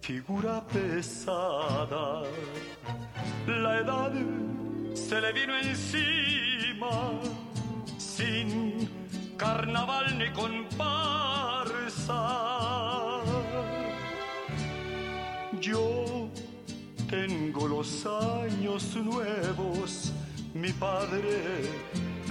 figura 0.00 0.66
pesada. 0.66 2.22
La 3.46 3.78
edad 3.78 4.12
se 4.94 5.20
le 5.20 5.32
vino 5.32 5.56
encima 5.58 7.20
sin 7.98 8.88
carnaval 9.36 10.18
ni 10.18 10.30
comparsa. 10.32 10.62
Yo 15.60 16.28
tengo 17.08 17.68
los 17.68 18.06
años 18.06 18.96
nuevos, 18.96 20.12
mi 20.54 20.72
padre 20.72 21.70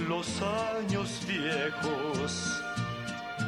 los 0.08 0.28
años 0.42 1.22
viejos. 1.26 2.65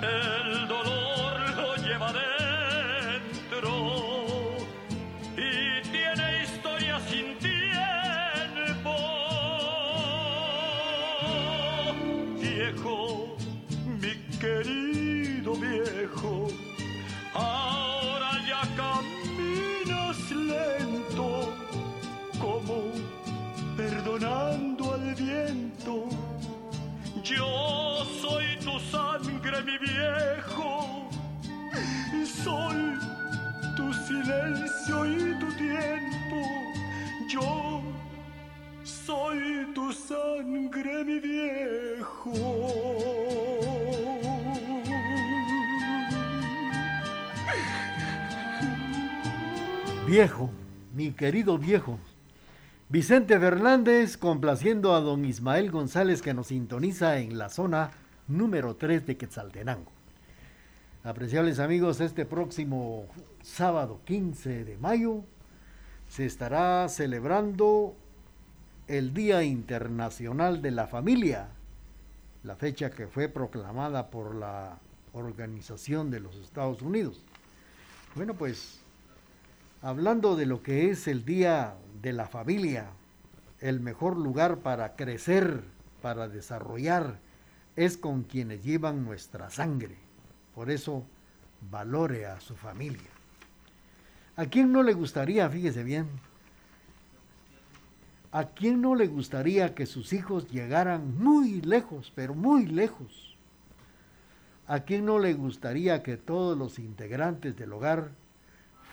El 0.00 0.68
dolor 0.68 1.56
lo 1.56 1.74
lleva 1.76 2.12
dentro 2.12 3.70
y 5.36 5.82
tiene 5.90 6.44
historia 6.44 7.00
sin 7.08 7.36
tiempo. 7.38 8.94
Viejo, 12.40 13.36
mi 14.00 14.14
querido 14.38 15.54
viejo, 15.54 16.46
ahora 17.34 18.30
ya 18.46 18.62
caminas 18.76 20.30
lento 20.30 21.52
como 22.38 22.92
perdonando 23.76 24.92
al 24.94 25.14
viento. 25.16 26.08
Yo 27.24 27.77
mi 29.64 29.78
viejo, 29.78 31.08
y 32.12 32.26
soy 32.26 32.98
tu 33.76 33.92
silencio 33.92 35.06
y 35.06 35.38
tu 35.38 35.46
tiempo. 35.56 36.42
Yo 37.28 37.82
soy 38.84 39.66
tu 39.74 39.92
sangre, 39.92 41.04
mi 41.04 41.18
viejo. 41.18 42.32
Viejo, 50.06 50.50
mi 50.94 51.12
querido 51.12 51.58
viejo. 51.58 51.98
Vicente 52.88 53.38
Fernández 53.38 54.16
complaciendo 54.16 54.94
a 54.94 55.00
don 55.00 55.26
Ismael 55.26 55.70
González 55.70 56.22
que 56.22 56.32
nos 56.32 56.46
sintoniza 56.46 57.18
en 57.18 57.36
la 57.36 57.50
zona 57.50 57.90
número 58.28 58.76
3 58.76 59.06
de 59.06 59.16
Quetzaltenango. 59.16 59.90
Apreciables 61.02 61.58
amigos, 61.58 62.00
este 62.00 62.26
próximo 62.26 63.06
sábado 63.42 64.00
15 64.04 64.64
de 64.64 64.76
mayo 64.78 65.22
se 66.08 66.26
estará 66.26 66.88
celebrando 66.88 67.94
el 68.86 69.14
Día 69.14 69.42
Internacional 69.42 70.62
de 70.62 70.70
la 70.70 70.86
Familia, 70.86 71.48
la 72.42 72.56
fecha 72.56 72.90
que 72.90 73.06
fue 73.06 73.28
proclamada 73.28 74.10
por 74.10 74.34
la 74.34 74.78
Organización 75.12 76.10
de 76.10 76.20
los 76.20 76.36
Estados 76.36 76.82
Unidos. 76.82 77.22
Bueno, 78.14 78.34
pues 78.34 78.80
hablando 79.82 80.36
de 80.36 80.46
lo 80.46 80.62
que 80.62 80.90
es 80.90 81.08
el 81.08 81.24
Día 81.24 81.74
de 82.02 82.12
la 82.12 82.26
Familia, 82.26 82.86
el 83.60 83.80
mejor 83.80 84.16
lugar 84.16 84.58
para 84.58 84.96
crecer, 84.96 85.62
para 86.02 86.28
desarrollar, 86.28 87.18
es 87.78 87.96
con 87.96 88.22
quienes 88.24 88.64
llevan 88.64 89.04
nuestra 89.04 89.50
sangre. 89.50 89.96
Por 90.54 90.70
eso, 90.70 91.04
valore 91.70 92.26
a 92.26 92.40
su 92.40 92.56
familia. 92.56 93.10
¿A 94.36 94.46
quién 94.46 94.72
no 94.72 94.82
le 94.82 94.92
gustaría, 94.92 95.48
fíjese 95.48 95.82
bien, 95.84 96.08
a 98.30 98.44
quién 98.44 98.80
no 98.80 98.94
le 98.94 99.06
gustaría 99.06 99.74
que 99.74 99.86
sus 99.86 100.12
hijos 100.12 100.50
llegaran 100.50 101.18
muy 101.18 101.60
lejos, 101.62 102.12
pero 102.14 102.34
muy 102.34 102.66
lejos? 102.66 103.36
¿A 104.66 104.80
quién 104.80 105.06
no 105.06 105.18
le 105.18 105.32
gustaría 105.34 106.02
que 106.02 106.16
todos 106.16 106.58
los 106.58 106.78
integrantes 106.78 107.56
del 107.56 107.72
hogar 107.72 108.10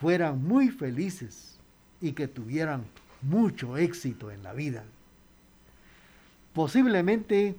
fueran 0.00 0.42
muy 0.42 0.68
felices 0.68 1.58
y 2.00 2.12
que 2.12 2.28
tuvieran 2.28 2.84
mucho 3.22 3.76
éxito 3.76 4.30
en 4.30 4.42
la 4.42 4.52
vida. 4.52 4.84
Posiblemente 6.52 7.56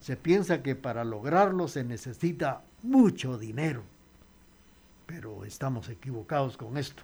se 0.00 0.16
piensa 0.16 0.62
que 0.62 0.74
para 0.74 1.04
lograrlo 1.04 1.68
se 1.68 1.84
necesita 1.84 2.62
mucho 2.82 3.38
dinero, 3.38 3.82
pero 5.06 5.44
estamos 5.44 5.88
equivocados 5.88 6.56
con 6.56 6.78
esto. 6.78 7.02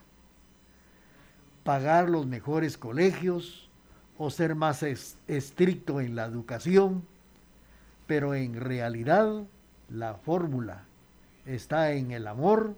Pagar 1.62 2.08
los 2.08 2.26
mejores 2.26 2.78
colegios 2.78 3.68
o 4.18 4.30
ser 4.30 4.54
más 4.54 4.82
estricto 4.82 6.00
en 6.00 6.16
la 6.16 6.24
educación, 6.24 7.04
pero 8.06 8.34
en 8.34 8.58
realidad 8.58 9.44
la 9.90 10.14
fórmula 10.14 10.84
está 11.44 11.92
en 11.92 12.12
el 12.12 12.26
amor 12.26 12.74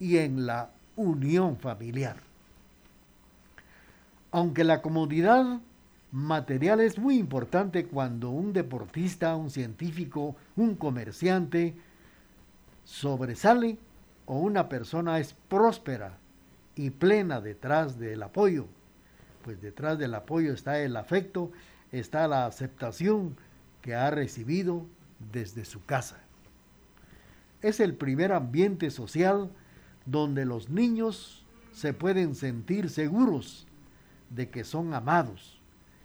y 0.00 0.18
en 0.18 0.46
la 0.46 0.70
unión 0.96 1.58
familiar. 1.58 2.16
Aunque 4.30 4.64
la 4.64 4.80
comodidad 4.80 5.60
material 6.12 6.80
es 6.80 6.98
muy 6.98 7.18
importante 7.18 7.86
cuando 7.86 8.30
un 8.30 8.52
deportista, 8.52 9.36
un 9.36 9.50
científico, 9.50 10.36
un 10.56 10.74
comerciante 10.74 11.76
sobresale 12.84 13.78
o 14.26 14.38
una 14.38 14.68
persona 14.68 15.18
es 15.18 15.34
próspera 15.48 16.18
y 16.74 16.90
plena 16.90 17.40
detrás 17.40 17.98
del 17.98 18.22
apoyo. 18.22 18.66
Pues 19.42 19.60
detrás 19.60 19.98
del 19.98 20.14
apoyo 20.14 20.52
está 20.52 20.80
el 20.80 20.96
afecto, 20.96 21.50
está 21.92 22.28
la 22.28 22.46
aceptación 22.46 23.36
que 23.82 23.94
ha 23.94 24.10
recibido 24.10 24.86
desde 25.32 25.64
su 25.64 25.84
casa. 25.84 26.18
Es 27.60 27.80
el 27.80 27.94
primer 27.94 28.32
ambiente 28.32 28.90
social 28.90 29.50
donde 30.06 30.44
los 30.44 30.70
niños 30.70 31.44
se 31.72 31.92
pueden 31.92 32.34
sentir 32.34 32.88
seguros 32.88 33.66
de 34.30 34.50
que 34.50 34.64
son 34.64 34.94
amados, 34.94 35.57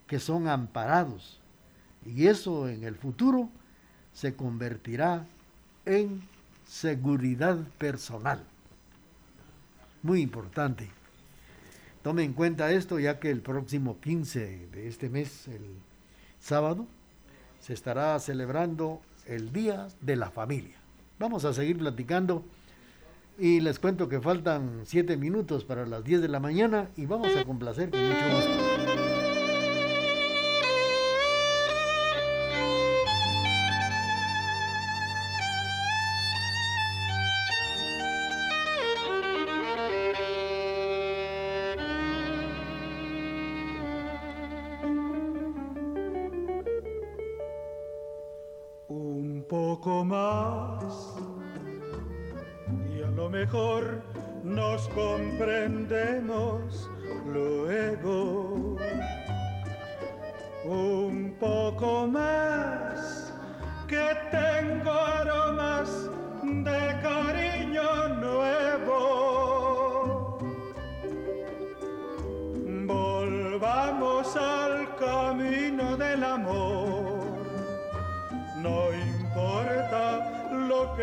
que 0.07 0.19
son 0.19 0.47
amparados. 0.47 1.39
Y 2.05 2.27
eso 2.27 2.67
en 2.67 2.83
el 2.83 2.95
futuro 2.95 3.49
se 4.13 4.35
convertirá 4.35 5.25
en 5.85 6.21
seguridad 6.67 7.57
personal. 7.77 8.43
Muy 10.01 10.21
importante. 10.21 10.89
Tome 12.01 12.23
en 12.23 12.33
cuenta 12.33 12.71
esto 12.71 12.99
ya 12.99 13.19
que 13.19 13.29
el 13.29 13.41
próximo 13.41 13.99
15 14.01 14.67
de 14.71 14.87
este 14.87 15.09
mes, 15.09 15.47
el 15.47 15.63
sábado, 16.39 16.85
se 17.61 17.73
estará 17.73 18.19
celebrando 18.19 19.01
el 19.25 19.53
Día 19.53 19.87
de 20.01 20.17
la 20.17 20.29
Familia. 20.29 20.75
Vamos 21.17 21.45
a 21.45 21.53
seguir 21.53 21.77
platicando 21.77 22.43
y 23.39 23.61
les 23.61 23.79
cuento 23.79 24.09
que 24.09 24.19
faltan 24.19 24.81
7 24.83 25.15
minutos 25.15 25.63
para 25.63 25.85
las 25.85 26.03
10 26.03 26.21
de 26.21 26.27
la 26.27 26.41
mañana 26.41 26.89
y 26.97 27.05
vamos 27.05 27.33
a 27.37 27.45
complacer 27.45 27.89
con 27.89 28.01
mucho 28.01 28.35
gusto. 28.35 28.72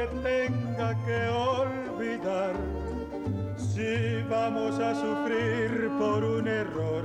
que 0.01 0.07
tenga 0.23 0.95
que 1.05 1.29
olvidar. 1.29 2.55
Si 3.57 4.23
vamos 4.29 4.79
a 4.79 4.95
sufrir 4.95 5.91
por 5.99 6.25
un 6.25 6.49
error, 6.49 7.05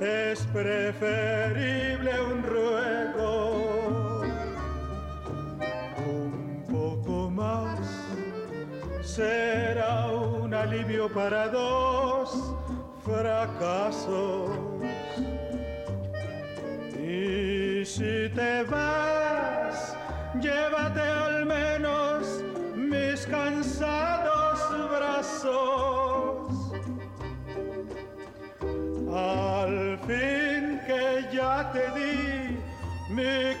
es 0.00 0.46
preferible 0.52 2.12
un 2.20 2.42
ruego. 2.42 4.22
Un 6.06 6.64
poco 6.70 7.30
más 7.30 7.80
será 9.02 10.06
un 10.08 10.54
alivio 10.54 11.08
para 11.12 11.48
dos 11.48 12.54
fracasos. 13.04 14.50
Y 16.98 17.84
si 17.84 18.28
te 18.34 18.62
vas, 18.64 19.96
llévate 20.40 21.00
a 21.00 21.21
mi 33.12 33.51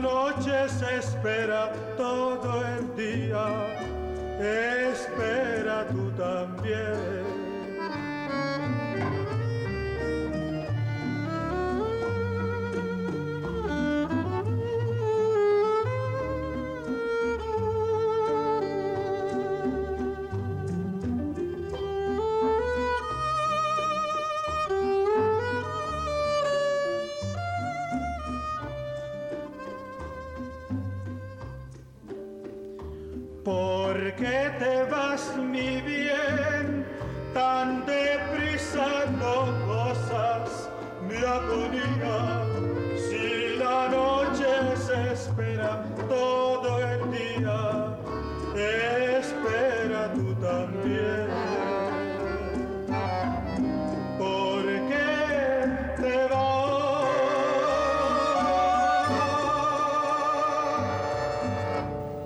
noche 0.00 0.68
se 0.68 0.96
espera 0.96 1.72
todo 1.96 2.62
el 2.64 2.96
día, 2.96 3.46
espera 4.40 5.86
tú 5.88 6.10
también. 6.12 7.37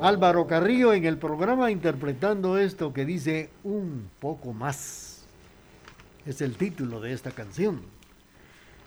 Álvaro 0.02 0.48
Carrillo 0.48 0.92
en 0.94 1.04
el 1.04 1.16
programa 1.16 1.70
interpretando 1.70 2.58
esto 2.58 2.92
que 2.92 3.04
dice 3.04 3.50
un 3.62 4.10
poco 4.18 4.52
más. 4.52 5.22
Es 6.26 6.40
el 6.40 6.56
título 6.56 7.00
de 7.00 7.12
esta 7.12 7.30
canción. 7.30 7.82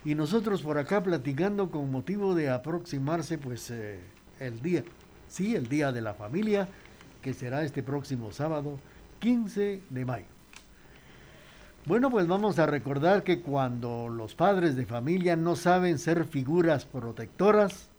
Y 0.03 0.13
nosotros 0.13 0.61
por 0.61 0.77
acá 0.77 1.01
platicando 1.01 1.71
con 1.71 1.89
motivo 1.89 2.35
de 2.35 2.49
aproximarse 2.49 3.37
pues 3.37 3.71
eh, 3.71 4.01
el 4.41 4.61
día, 4.61 4.83
sí, 5.29 5.55
el 5.55 5.69
día 5.69 5.93
de 5.93 6.01
la 6.01 6.15
familia, 6.15 6.67
que 7.21 7.33
será 7.33 7.63
este 7.63 7.81
próximo 7.81 8.33
sábado 8.33 8.77
15 9.19 9.83
de 9.89 10.05
mayo. 10.05 10.25
Bueno, 11.85 12.11
pues 12.11 12.27
vamos 12.27 12.59
a 12.59 12.65
recordar 12.65 13.23
que 13.23 13.39
cuando 13.39 14.09
los 14.09 14.35
padres 14.35 14.75
de 14.75 14.85
familia 14.85 15.37
no 15.37 15.55
saben 15.55 15.97
ser 15.97 16.25
figuras 16.25 16.83
protectoras, 16.83 17.89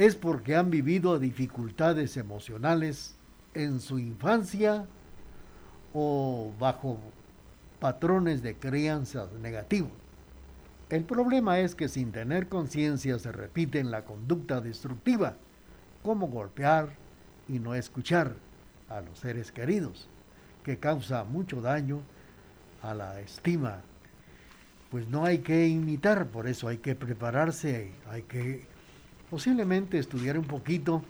es 0.00 0.16
porque 0.16 0.56
han 0.56 0.70
vivido 0.70 1.18
dificultades 1.18 2.16
emocionales 2.16 3.16
en 3.52 3.80
su 3.80 3.98
infancia 3.98 4.86
o 5.92 6.54
bajo 6.58 6.98
patrones 7.80 8.42
de 8.42 8.54
crianza 8.56 9.28
negativos. 9.42 9.92
El 10.88 11.04
problema 11.04 11.60
es 11.60 11.74
que 11.74 11.86
sin 11.88 12.12
tener 12.12 12.48
conciencia 12.48 13.18
se 13.18 13.30
repiten 13.30 13.90
la 13.90 14.06
conducta 14.06 14.62
destructiva, 14.62 15.36
como 16.02 16.28
golpear 16.28 16.88
y 17.46 17.58
no 17.58 17.74
escuchar 17.74 18.36
a 18.88 19.02
los 19.02 19.18
seres 19.18 19.52
queridos, 19.52 20.08
que 20.64 20.78
causa 20.78 21.24
mucho 21.24 21.60
daño 21.60 22.00
a 22.82 22.94
la 22.94 23.20
estima 23.20 23.82
pues 24.90 25.06
no 25.08 25.24
hay 25.24 25.38
que 25.38 25.68
imitar, 25.68 26.26
por 26.26 26.48
eso 26.48 26.66
hay 26.66 26.78
que 26.78 26.96
prepararse, 26.96 27.92
hay 28.08 28.22
que 28.22 28.66
posiblemente 29.30 29.98
estudiar 29.98 30.38
un 30.38 30.44
poquito 30.44 31.02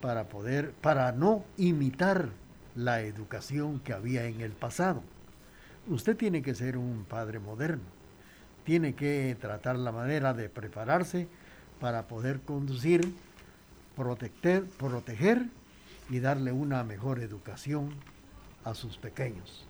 para 0.00 0.24
poder, 0.24 0.72
para 0.72 1.12
no 1.12 1.44
imitar 1.56 2.28
la 2.76 3.00
educación 3.00 3.80
que 3.80 3.92
había 3.92 4.26
en 4.26 4.40
el 4.40 4.52
pasado. 4.52 5.02
Usted 5.88 6.16
tiene 6.16 6.42
que 6.42 6.54
ser 6.54 6.76
un 6.76 7.04
padre 7.08 7.38
moderno, 7.38 7.82
tiene 8.64 8.94
que 8.94 9.36
tratar 9.40 9.76
la 9.76 9.90
manera 9.90 10.34
de 10.34 10.48
prepararse 10.48 11.26
para 11.80 12.06
poder 12.06 12.40
conducir, 12.40 13.14
proteger, 13.96 14.64
proteger 14.64 15.46
y 16.10 16.20
darle 16.20 16.52
una 16.52 16.84
mejor 16.84 17.20
educación 17.20 17.90
a 18.64 18.74
sus 18.74 18.98
pequeños. 18.98 19.66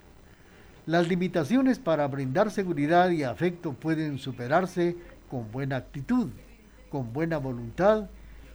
Las 0.87 1.07
limitaciones 1.07 1.79
para 1.79 2.07
brindar 2.09 2.51
seguridad 2.51 3.11
y 3.11 3.23
afecto 3.23 3.73
pueden 3.73 4.19
superarse 4.19 4.97
con 5.31 5.53
buena 5.53 5.77
actitud, 5.77 6.31
con 6.91 7.13
buena 7.13 7.39
voluntad 7.39 8.09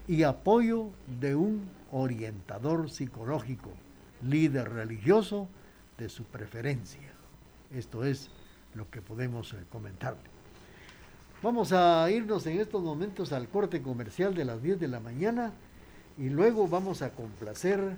y 0.08 0.24
apoyo 0.24 0.90
de 1.20 1.36
un 1.36 1.70
orientador 1.92 2.90
psicológico, 2.90 3.70
líder 4.22 4.70
religioso 4.70 5.48
de 5.98 6.10
su 6.10 6.24
preferencia. 6.24 7.14
Esto 7.74 8.04
es 8.04 8.30
lo 8.76 8.90
que 8.90 9.02
podemos 9.02 9.54
eh, 9.54 9.58
comentar. 9.70 10.16
Vamos 11.42 11.74
a 11.74 12.10
irnos 12.10 12.46
en 12.48 12.60
estos 12.60 12.82
momentos 12.82 13.34
al 13.34 13.50
corte 13.50 13.82
comercial 13.82 14.34
de 14.34 14.46
las 14.46 14.62
10 14.62 14.80
de 14.80 14.88
la 14.88 15.00
mañana 15.00 15.52
y 16.18 16.30
luego 16.30 16.68
vamos 16.68 17.02
a 17.02 17.12
complacer 17.12 17.98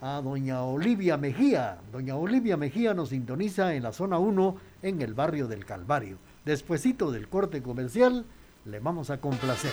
a 0.00 0.20
doña 0.20 0.62
Olivia 0.62 1.16
Mejía. 1.16 1.78
Doña 1.92 2.16
Olivia 2.16 2.56
Mejía 2.56 2.94
nos 2.94 3.10
sintoniza 3.10 3.74
en 3.74 3.82
la 3.82 3.92
zona 3.92 4.18
1 4.18 4.56
en 4.82 5.02
el 5.02 5.14
barrio 5.14 5.46
del 5.46 5.64
Calvario. 5.64 6.18
Despuésito 6.44 7.10
del 7.10 7.28
corte 7.28 7.62
comercial, 7.62 8.24
le 8.64 8.80
vamos 8.80 9.10
a 9.10 9.20
complacer. 9.20 9.72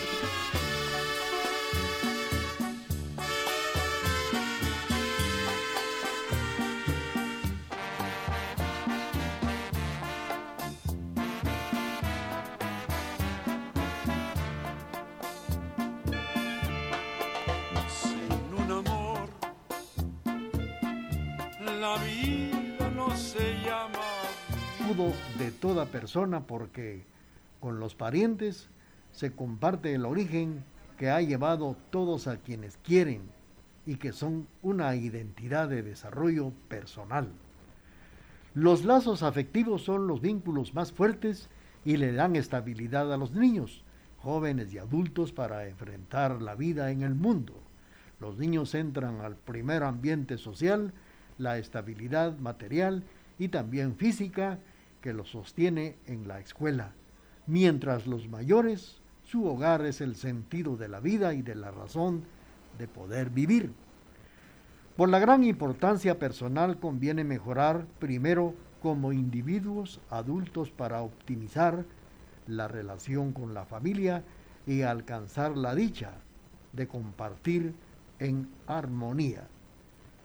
de 25.38 25.52
toda 25.52 25.86
persona 25.86 26.40
porque 26.40 27.02
con 27.60 27.78
los 27.78 27.94
parientes 27.94 28.68
se 29.18 29.32
comparte 29.32 29.92
el 29.94 30.06
origen 30.06 30.62
que 30.96 31.10
ha 31.10 31.20
llevado 31.20 31.76
todos 31.90 32.28
a 32.28 32.36
quienes 32.36 32.76
quieren 32.84 33.22
y 33.84 33.96
que 33.96 34.12
son 34.12 34.46
una 34.62 34.94
identidad 34.94 35.68
de 35.68 35.82
desarrollo 35.82 36.52
personal. 36.68 37.28
Los 38.54 38.84
lazos 38.84 39.24
afectivos 39.24 39.82
son 39.82 40.06
los 40.06 40.20
vínculos 40.20 40.72
más 40.72 40.92
fuertes 40.92 41.48
y 41.84 41.96
le 41.96 42.12
dan 42.12 42.36
estabilidad 42.36 43.12
a 43.12 43.16
los 43.16 43.32
niños, 43.32 43.82
jóvenes 44.18 44.72
y 44.72 44.78
adultos 44.78 45.32
para 45.32 45.66
enfrentar 45.66 46.40
la 46.40 46.54
vida 46.54 46.92
en 46.92 47.02
el 47.02 47.16
mundo. 47.16 47.54
Los 48.20 48.38
niños 48.38 48.72
entran 48.76 49.20
al 49.22 49.34
primer 49.34 49.82
ambiente 49.82 50.38
social, 50.38 50.92
la 51.38 51.58
estabilidad 51.58 52.38
material 52.38 53.02
y 53.36 53.48
también 53.48 53.96
física 53.96 54.60
que 55.00 55.12
los 55.12 55.28
sostiene 55.30 55.96
en 56.06 56.28
la 56.28 56.38
escuela, 56.38 56.92
mientras 57.48 58.06
los 58.06 58.28
mayores, 58.28 59.00
su 59.30 59.46
hogar 59.46 59.84
es 59.84 60.00
el 60.00 60.16
sentido 60.16 60.76
de 60.78 60.88
la 60.88 61.00
vida 61.00 61.34
y 61.34 61.42
de 61.42 61.54
la 61.54 61.70
razón 61.70 62.24
de 62.78 62.88
poder 62.88 63.28
vivir. 63.28 63.72
Por 64.96 65.10
la 65.10 65.18
gran 65.18 65.44
importancia 65.44 66.18
personal 66.18 66.78
conviene 66.78 67.24
mejorar 67.24 67.84
primero 67.98 68.54
como 68.80 69.12
individuos 69.12 70.00
adultos 70.08 70.70
para 70.70 71.02
optimizar 71.02 71.84
la 72.46 72.68
relación 72.68 73.32
con 73.32 73.52
la 73.52 73.66
familia 73.66 74.24
y 74.66 74.80
alcanzar 74.80 75.58
la 75.58 75.74
dicha 75.74 76.12
de 76.72 76.88
compartir 76.88 77.74
en 78.18 78.48
armonía. 78.66 79.46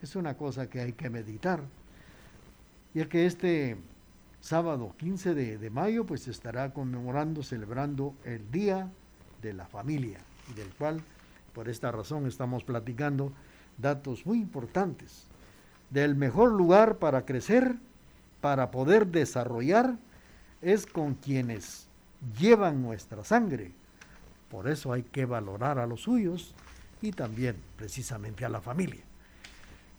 Es 0.01 0.15
una 0.15 0.37
cosa 0.37 0.69
que 0.69 0.79
hay 0.79 0.93
que 0.93 1.09
meditar. 1.09 1.61
Y 2.93 3.01
es 3.01 3.07
que 3.07 3.25
este 3.25 3.77
sábado 4.43 4.93
15 4.97 5.35
de, 5.35 5.69
mayo, 5.69 6.05
pues 6.05 6.27
estará 6.27 6.73
conmemorando, 6.73 7.43
celebrando 7.43 8.13
el 8.25 8.51
Día 8.51 8.89
de 9.41 9.53
la 9.53 9.65
Familia, 9.65 10.19
del 10.57 10.67
cual, 10.73 11.01
por 11.53 11.69
esta 11.69 11.93
razón, 11.93 12.27
estamos 12.27 12.65
platicando 12.65 13.31
datos 13.77 14.25
muy 14.25 14.39
importantes 14.39 15.27
del 15.91 16.15
mejor 16.15 16.51
lugar 16.51 16.97
para 16.97 17.25
crecer, 17.25 17.77
para 18.41 18.69
poder 18.69 19.07
desarrollar, 19.07 19.95
es 20.61 20.87
con 20.87 21.13
quienes 21.13 21.87
llevan 22.37 22.81
nuestra 22.81 23.23
sangre. 23.23 23.71
Por 24.51 24.67
eso 24.67 24.91
hay 24.91 25.03
que 25.03 25.23
valorar 25.25 25.79
a 25.79 25.87
los 25.87 26.01
suyos 26.01 26.53
y 27.01 27.13
también 27.13 27.55
precisamente 27.77 28.43
a 28.43 28.49
la 28.49 28.59
familia. 28.59 29.03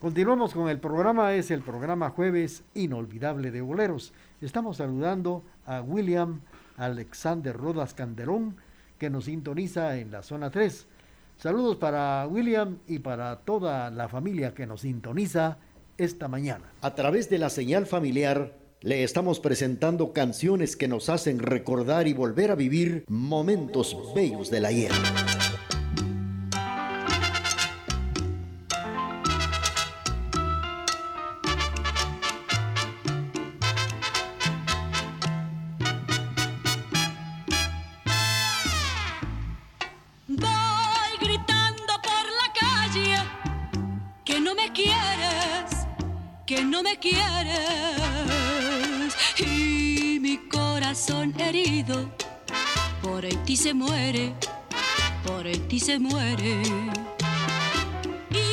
Continuamos 0.04 0.52
con 0.52 0.68
el 0.68 0.80
programa, 0.80 1.32
es 1.32 1.50
el 1.50 1.62
programa 1.62 2.10
Jueves 2.10 2.62
Inolvidable 2.74 3.50
de 3.50 3.62
Boleros. 3.62 4.12
Estamos 4.44 4.76
saludando 4.76 5.42
a 5.64 5.80
William 5.80 6.42
Alexander 6.76 7.56
Rodas 7.56 7.94
Candelón, 7.94 8.56
que 8.98 9.08
nos 9.08 9.24
sintoniza 9.24 9.96
en 9.96 10.10
la 10.10 10.22
zona 10.22 10.50
3. 10.50 10.86
Saludos 11.38 11.76
para 11.76 12.26
William 12.28 12.76
y 12.86 12.98
para 12.98 13.36
toda 13.36 13.90
la 13.90 14.06
familia 14.06 14.52
que 14.52 14.66
nos 14.66 14.82
sintoniza 14.82 15.56
esta 15.96 16.28
mañana. 16.28 16.64
A 16.82 16.94
través 16.94 17.30
de 17.30 17.38
la 17.38 17.48
señal 17.48 17.86
familiar 17.86 18.52
le 18.82 19.02
estamos 19.02 19.40
presentando 19.40 20.12
canciones 20.12 20.76
que 20.76 20.88
nos 20.88 21.08
hacen 21.08 21.38
recordar 21.38 22.06
y 22.06 22.12
volver 22.12 22.50
a 22.50 22.54
vivir 22.54 23.06
momentos 23.08 23.96
bellos 24.14 24.50
del 24.50 24.66
ayer. 24.66 24.92
Se 53.64 53.72
muere. 53.72 54.34
Y 58.30 58.46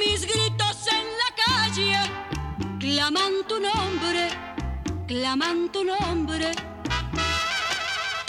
mis 0.00 0.22
gritos 0.22 0.78
en 0.98 1.06
la 1.22 1.30
calle 1.44 1.98
claman 2.78 3.32
tu 3.46 3.60
nombre, 3.60 4.30
claman 5.06 5.68
tu 5.70 5.84
nombre. 5.84 6.52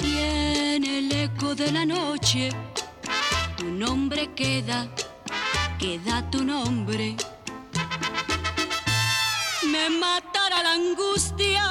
Y 0.03 0.17
en 0.17 0.83
el 0.83 1.09
eco 1.13 1.55
de 1.55 1.71
la 1.71 1.85
noche 1.85 2.49
tu 3.55 3.71
nombre 3.71 4.33
queda, 4.35 4.85
queda 5.79 6.29
tu 6.29 6.43
nombre. 6.43 7.15
Me 9.71 9.89
matará 9.89 10.61
la 10.61 10.73
angustia 10.73 11.63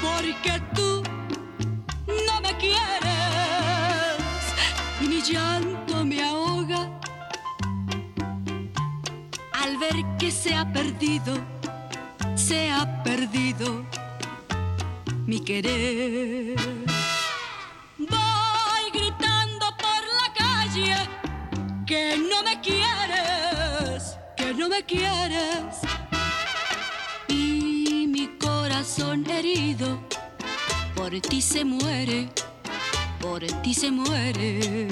porque 0.00 0.52
tú 0.74 0.89
me 2.70 2.76
quieres 2.76 3.20
llanto 5.22 6.04
me 6.04 6.22
ahoga 6.22 6.90
al 9.52 9.76
ver 9.78 10.04
que 10.18 10.30
se 10.30 10.54
ha 10.54 10.72
perdido, 10.72 11.34
se 12.34 12.70
ha 12.70 13.02
perdido 13.02 13.84
mi 15.26 15.40
querer. 15.40 16.56
Voy 17.98 18.84
gritando 18.92 19.66
por 19.76 20.02
la 20.20 20.32
calle 20.34 20.96
que 21.86 22.16
no 22.16 22.42
me 22.42 22.60
quieres, 22.60 24.16
que 24.36 24.54
no 24.54 24.68
me 24.68 24.84
quieres. 24.84 25.80
Y 27.28 28.06
mi 28.08 28.26
corazón 28.38 29.28
herido 29.30 30.00
por 30.94 31.10
ti 31.20 31.42
se 31.42 31.64
muere 31.64 32.30
por 33.20 33.40
ti 33.62 33.74
se 33.74 33.90
muere. 33.90 34.88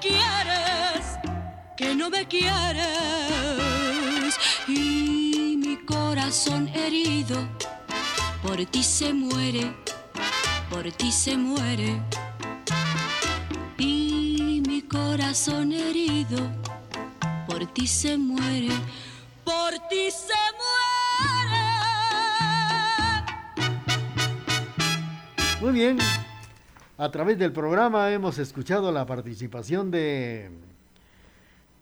Quieres, 0.00 1.18
que 1.76 1.94
no 1.94 2.10
me 2.10 2.26
quieres. 2.26 2.86
Y 4.66 5.56
mi 5.58 5.76
corazón 5.84 6.68
herido 6.68 7.48
por 8.42 8.64
ti 8.66 8.82
se 8.82 9.12
muere, 9.12 9.74
por 10.70 10.90
ti 10.92 11.12
se 11.12 11.36
muere. 11.36 12.00
Y 13.78 14.62
mi 14.66 14.82
corazón 14.82 15.72
herido 15.72 16.38
por 17.46 17.66
ti 17.66 17.86
se 17.86 18.16
muere, 18.16 18.74
por 19.44 19.72
ti 19.88 20.10
se 20.10 20.38
Muy 25.60 25.72
bien, 25.72 25.98
a 26.98 27.12
través 27.12 27.38
del 27.38 27.52
programa 27.52 28.10
hemos 28.10 28.38
escuchado 28.38 28.90
la 28.90 29.06
participación 29.06 29.92
de 29.92 30.50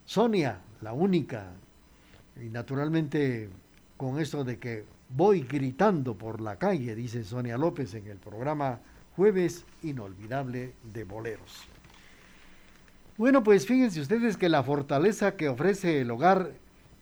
Sonia, 0.04 0.60
la 0.82 0.92
única, 0.92 1.52
y 2.38 2.50
naturalmente 2.50 3.48
con 3.96 4.20
esto 4.20 4.44
de 4.44 4.58
que 4.58 4.84
voy 5.08 5.40
gritando 5.40 6.14
por 6.14 6.42
la 6.42 6.56
calle, 6.56 6.94
dice 6.94 7.24
Sonia 7.24 7.56
López 7.56 7.94
en 7.94 8.06
el 8.08 8.18
programa 8.18 8.80
Jueves 9.16 9.64
Inolvidable 9.82 10.74
de 10.92 11.04
Boleros. 11.04 11.62
Bueno, 13.16 13.42
pues 13.42 13.66
fíjense 13.66 14.02
ustedes 14.02 14.36
que 14.36 14.50
la 14.50 14.62
fortaleza 14.62 15.34
que 15.36 15.48
ofrece 15.48 16.02
el 16.02 16.10
hogar 16.10 16.50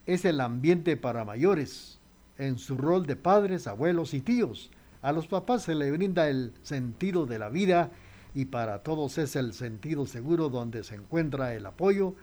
es 0.05 0.23
el 0.23 0.39
ambiente 0.39 0.95
para 0.95 1.25
mayores, 1.25 1.99
en 2.37 2.59
su 2.59 2.77
rol 2.77 3.05
de 3.05 3.17
padres, 3.17 3.67
abuelos 3.67 4.13
y 4.13 4.21
tíos 4.21 4.71
a 5.05 5.11
los 5.11 5.27
papás 5.27 5.61
se 5.61 5.75
le 5.75 5.91
brinda 5.91 6.27
el 6.29 6.51
sentido 6.63 7.27
de 7.27 7.37
la 7.37 7.49
vida 7.49 7.91
y 8.35 8.45
para 8.45 8.83
todos 8.83 9.17
es 9.17 9.35
el 9.35 9.53
sentido 9.53 10.05
seguro 10.05 10.49
donde 10.49 10.83
se 10.83 10.93
encuentra 10.93 11.55
el 11.55 11.65
apoyo, 11.65 12.13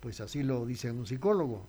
pues 0.00 0.20
así 0.20 0.42
lo 0.42 0.66
dice 0.66 0.90
un 0.90 1.06
psicólogo. 1.06 1.62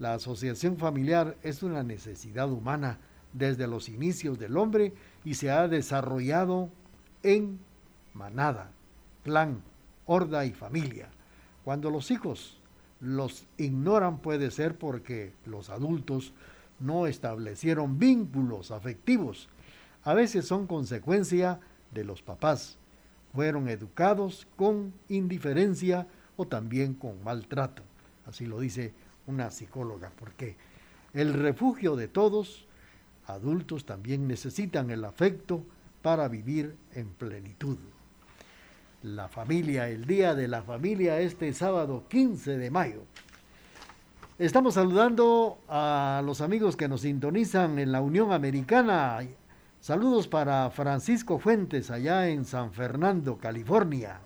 La 0.00 0.14
asociación 0.14 0.76
familiar 0.76 1.36
es 1.44 1.62
una 1.62 1.84
necesidad 1.84 2.50
humana 2.50 2.98
desde 3.32 3.68
los 3.68 3.88
inicios 3.88 4.38
del 4.38 4.56
hombre 4.56 4.92
y 5.24 5.34
se 5.34 5.50
ha 5.52 5.68
desarrollado 5.68 6.70
en 7.22 7.60
manada, 8.12 8.72
clan, 9.22 9.62
horda 10.06 10.44
y 10.44 10.52
familia. 10.52 11.08
Cuando 11.64 11.90
los 11.90 12.10
hijos 12.10 12.58
los 13.00 13.46
ignoran 13.58 14.18
puede 14.18 14.50
ser 14.50 14.76
porque 14.76 15.32
los 15.44 15.70
adultos 15.70 16.32
no 16.80 17.06
establecieron 17.06 17.98
vínculos 18.00 18.72
afectivos 18.72 19.48
a 20.06 20.14
veces 20.14 20.46
son 20.46 20.68
consecuencia 20.68 21.58
de 21.92 22.04
los 22.04 22.22
papás. 22.22 22.78
Fueron 23.36 23.68
educados 23.68 24.48
con 24.56 24.94
indiferencia 25.10 26.06
o 26.38 26.46
también 26.46 26.94
con 26.94 27.22
maltrato. 27.22 27.82
Así 28.24 28.46
lo 28.46 28.58
dice 28.60 28.94
una 29.26 29.50
psicóloga, 29.50 30.10
porque 30.18 30.56
el 31.12 31.34
refugio 31.34 31.96
de 31.96 32.08
todos, 32.08 32.66
adultos 33.26 33.84
también 33.84 34.26
necesitan 34.26 34.90
el 34.90 35.04
afecto 35.04 35.62
para 36.00 36.28
vivir 36.28 36.76
en 36.94 37.08
plenitud. 37.10 37.76
La 39.02 39.28
familia, 39.28 39.90
el 39.90 40.06
día 40.06 40.34
de 40.34 40.48
la 40.48 40.62
familia, 40.62 41.20
este 41.20 41.52
sábado 41.52 42.04
15 42.08 42.56
de 42.56 42.70
mayo. 42.70 43.02
Estamos 44.38 44.72
saludando 44.72 45.58
a 45.68 46.22
los 46.24 46.40
amigos 46.40 46.74
que 46.74 46.88
nos 46.88 47.02
sintonizan 47.02 47.78
en 47.80 47.92
la 47.92 48.00
Unión 48.00 48.32
Americana 48.32 49.18
Saludos 49.86 50.26
para 50.26 50.68
Francisco 50.70 51.38
Fuentes, 51.38 51.92
allá 51.92 52.28
en 52.28 52.44
San 52.44 52.72
Fernando, 52.72 53.38
California. 53.38 54.18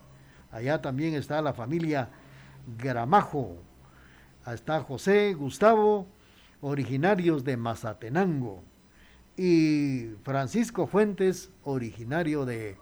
Allá 0.50 0.80
también 0.80 1.12
está 1.12 1.42
la 1.42 1.52
familia 1.52 2.08
Gramajo. 2.78 3.58
Está 4.46 4.80
José, 4.80 5.34
Gustavo, 5.34 6.06
originarios 6.62 7.44
de 7.44 7.58
Mazatenango. 7.58 8.64
Y 9.36 10.12
Francisco 10.22 10.86
Fuentes, 10.86 11.50
originario 11.62 12.46
de 12.46 12.78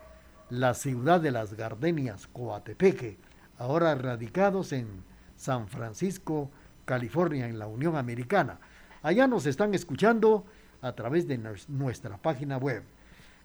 la 0.48 0.72
ciudad 0.74 1.20
de 1.20 1.32
las 1.32 1.54
Gardenias, 1.54 2.28
Coatepeque, 2.28 3.18
ahora 3.58 3.92
radicados 3.96 4.72
en 4.72 4.86
San 5.34 5.66
Francisco, 5.66 6.52
California, 6.84 7.48
en 7.48 7.58
la 7.58 7.66
Unión 7.66 7.96
Americana. 7.96 8.60
Allá 9.02 9.26
nos 9.26 9.46
están 9.46 9.74
escuchando 9.74 10.46
a 10.80 10.92
través 10.92 11.26
de 11.26 11.38
nuestra 11.68 12.16
página 12.18 12.56
web. 12.58 12.82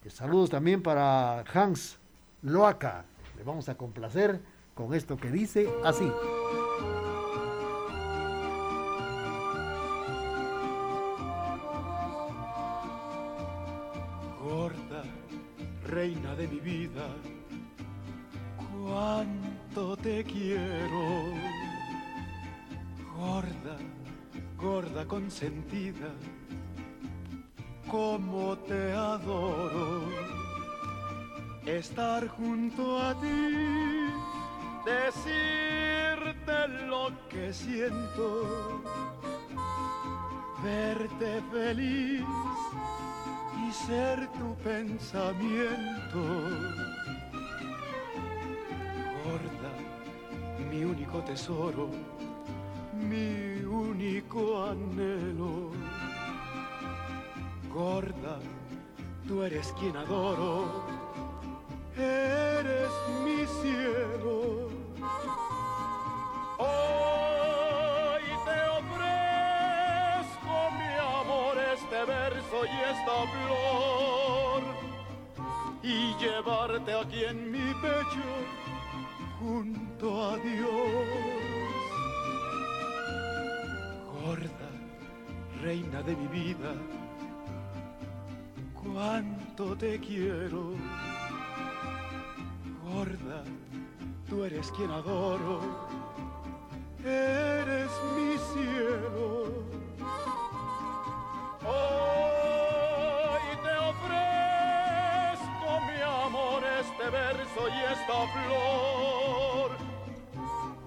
Saludos 0.10 0.50
también 0.50 0.84
para 0.84 1.42
Hans 1.54 1.98
Loaca. 2.42 3.06
Le 3.38 3.44
vamos 3.44 3.70
a 3.70 3.76
complacer 3.76 4.40
con 4.74 4.94
esto 4.94 5.18
que 5.18 5.32
dice 5.32 5.70
así. 5.84 6.12
Gorda, 14.42 15.04
reina 15.88 16.36
de 16.36 16.48
mi 16.48 16.60
vida, 16.60 17.08
cuánto 18.84 19.96
te 19.98 20.24
quiero. 20.24 21.34
Gorda, 23.16 23.78
gorda 24.58 25.06
consentida 25.08 26.10
Estar 31.94 32.28
junto 32.28 32.98
a 33.00 33.14
ti, 33.22 34.10
decirte 34.84 36.68
lo 36.88 37.12
que 37.30 37.54
siento, 37.54 38.82
verte 40.64 41.40
feliz 41.52 42.26
y 43.62 43.72
ser 43.72 44.28
tu 44.30 44.56
pensamiento. 44.64 46.22
Gorda, 49.24 49.72
mi 50.72 50.84
único 50.84 51.20
tesoro, 51.20 51.92
mi 53.08 53.64
único 53.64 54.66
anhelo 54.66 55.70
gorda, 57.72 58.40
tú 59.28 59.44
eres 59.44 59.74
quien 59.80 59.98
adoro, 59.98 60.93
eres 61.98 62.92
mi 63.24 63.46
cielo. 63.62 64.70
Hoy 66.58 68.26
te 68.46 68.60
ofrezco 68.80 70.56
mi 70.80 70.94
amor, 71.22 71.54
este 71.74 72.00
verso 72.06 72.58
y 72.66 72.76
esta 72.94 73.18
flor, 73.34 74.62
y 75.84 76.16
llevarte 76.18 76.94
aquí 76.94 77.24
en 77.26 77.52
mi 77.52 77.74
pecho 77.82 78.30
junto 79.40 80.06
a 80.30 80.38
Dios. 80.38 81.08
Gorda, 84.26 84.70
reina 85.62 86.02
de 86.02 86.16
mi 86.16 86.28
vida, 86.28 86.74
cuánto 88.82 89.76
te 89.78 90.00
quiero. 90.00 90.74
Gorda, 92.94 93.44
tú 94.30 94.44
eres 94.44 94.72
quien 94.72 94.92
adoro, 94.92 95.62
eres 97.04 97.90
mi 98.16 98.38
cielo. 98.54 99.66
Hoy 101.66 103.46
te 103.64 103.74
ofrezco 103.92 105.70
mi 105.88 106.00
amor, 106.26 106.62
este 106.82 107.06
verso 107.10 107.62
y 107.68 107.80
esta 107.94 108.20
flor, 108.34 109.70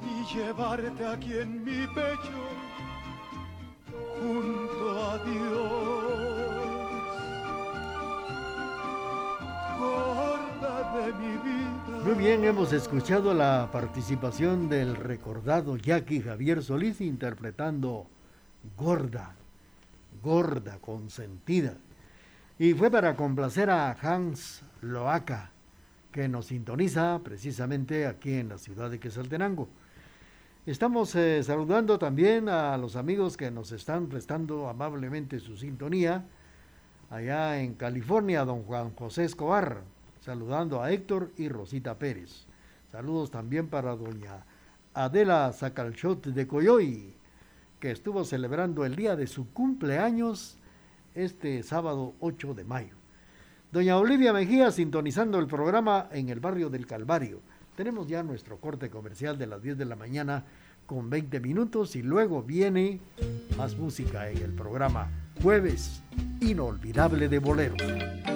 y 0.02 0.14
llevarte 0.32 1.02
aquí 1.06 1.32
en 1.38 1.64
mi 1.64 1.86
pecho 1.88 2.55
bien, 12.16 12.44
hemos 12.44 12.72
escuchado 12.72 13.34
la 13.34 13.68
participación 13.70 14.68
del 14.68 14.96
recordado 14.96 15.76
Jackie 15.76 16.22
Javier 16.22 16.62
Solís 16.62 17.00
interpretando 17.00 18.06
Gorda, 18.76 19.34
Gorda, 20.22 20.78
consentida. 20.78 21.74
Y 22.58 22.72
fue 22.72 22.90
para 22.90 23.16
complacer 23.16 23.68
a 23.68 23.92
Hans 23.92 24.62
Loaca, 24.80 25.50
que 26.10 26.26
nos 26.26 26.46
sintoniza 26.46 27.20
precisamente 27.22 28.06
aquí 28.06 28.34
en 28.34 28.48
la 28.48 28.58
ciudad 28.58 28.90
de 28.90 28.98
Quesaltenango. 28.98 29.68
Estamos 30.64 31.14
eh, 31.16 31.42
saludando 31.42 31.98
también 31.98 32.48
a 32.48 32.78
los 32.78 32.96
amigos 32.96 33.36
que 33.36 33.50
nos 33.50 33.72
están 33.72 34.06
prestando 34.06 34.68
amablemente 34.68 35.38
su 35.38 35.56
sintonía 35.56 36.24
allá 37.10 37.60
en 37.60 37.74
California, 37.74 38.44
don 38.44 38.62
Juan 38.62 38.94
José 38.94 39.24
Escobar, 39.24 39.82
saludando 40.26 40.82
a 40.82 40.90
Héctor 40.90 41.30
y 41.36 41.48
Rosita 41.48 41.96
Pérez. 41.96 42.46
Saludos 42.90 43.30
también 43.30 43.68
para 43.68 43.94
doña 43.94 44.44
Adela 44.92 45.52
Sacalchot 45.52 46.26
de 46.26 46.48
Coyoy, 46.48 47.14
que 47.78 47.92
estuvo 47.92 48.24
celebrando 48.24 48.84
el 48.84 48.96
día 48.96 49.14
de 49.14 49.28
su 49.28 49.48
cumpleaños 49.52 50.58
este 51.14 51.62
sábado 51.62 52.14
8 52.18 52.54
de 52.54 52.64
mayo. 52.64 52.96
Doña 53.70 53.98
Olivia 53.98 54.32
Mejía 54.32 54.72
sintonizando 54.72 55.38
el 55.38 55.46
programa 55.46 56.08
en 56.10 56.28
el 56.28 56.40
barrio 56.40 56.70
del 56.70 56.86
Calvario. 56.86 57.40
Tenemos 57.76 58.08
ya 58.08 58.24
nuestro 58.24 58.58
corte 58.58 58.90
comercial 58.90 59.38
de 59.38 59.46
las 59.46 59.62
10 59.62 59.78
de 59.78 59.84
la 59.84 59.94
mañana 59.94 60.44
con 60.86 61.08
20 61.08 61.38
minutos 61.38 61.94
y 61.94 62.02
luego 62.02 62.42
viene 62.42 63.00
más 63.56 63.76
música 63.76 64.28
en 64.28 64.38
el 64.38 64.52
programa 64.54 65.08
Jueves 65.40 66.02
Inolvidable 66.40 67.28
de 67.28 67.38
Boleros. 67.38 68.35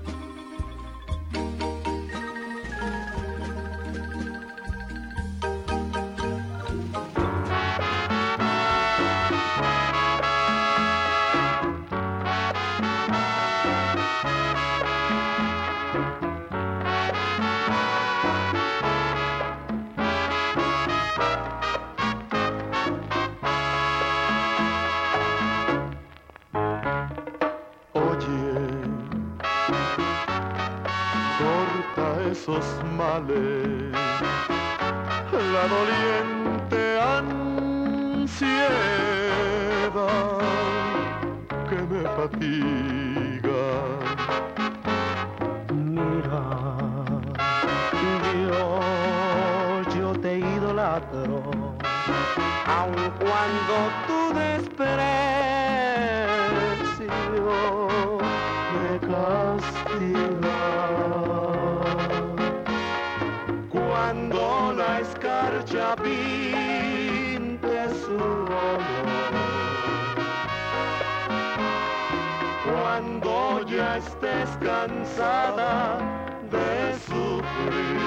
me 41.94 42.04
fatiga. 42.18 43.64
Mira, 45.72 46.44
yo, 48.42 48.66
yo 49.96 50.08
te 50.22 50.40
idolatro, 50.40 51.44
aun 52.66 52.96
cuando 53.20 53.76
tu 54.08 54.20
desprecio 54.40 55.43
estés 74.08 74.50
cansada 74.58 75.98
de 76.52 76.94
sufrir, 77.08 78.03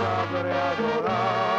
sabré 0.00 0.50
adorar 0.50 1.49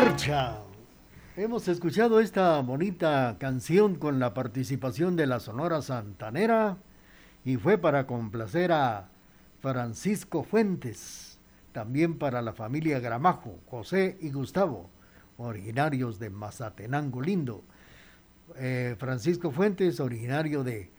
Escarcha. 0.00 0.56
Hemos 1.36 1.68
escuchado 1.68 2.20
esta 2.20 2.58
bonita 2.62 3.36
canción 3.38 3.96
con 3.96 4.18
la 4.18 4.32
participación 4.32 5.14
de 5.14 5.26
la 5.26 5.40
Sonora 5.40 5.82
Santanera 5.82 6.78
y 7.44 7.58
fue 7.58 7.76
para 7.76 8.06
complacer 8.06 8.72
a 8.72 9.10
Francisco 9.60 10.42
Fuentes, 10.42 11.38
también 11.72 12.18
para 12.18 12.40
la 12.40 12.54
familia 12.54 12.98
Gramajo, 12.98 13.58
José 13.66 14.16
y 14.22 14.30
Gustavo, 14.30 14.88
originarios 15.36 16.18
de 16.18 16.30
Mazatenango 16.30 17.20
Lindo. 17.20 17.62
Eh, 18.56 18.96
Francisco 18.98 19.50
Fuentes, 19.50 20.00
originario 20.00 20.64
de, 20.64 20.90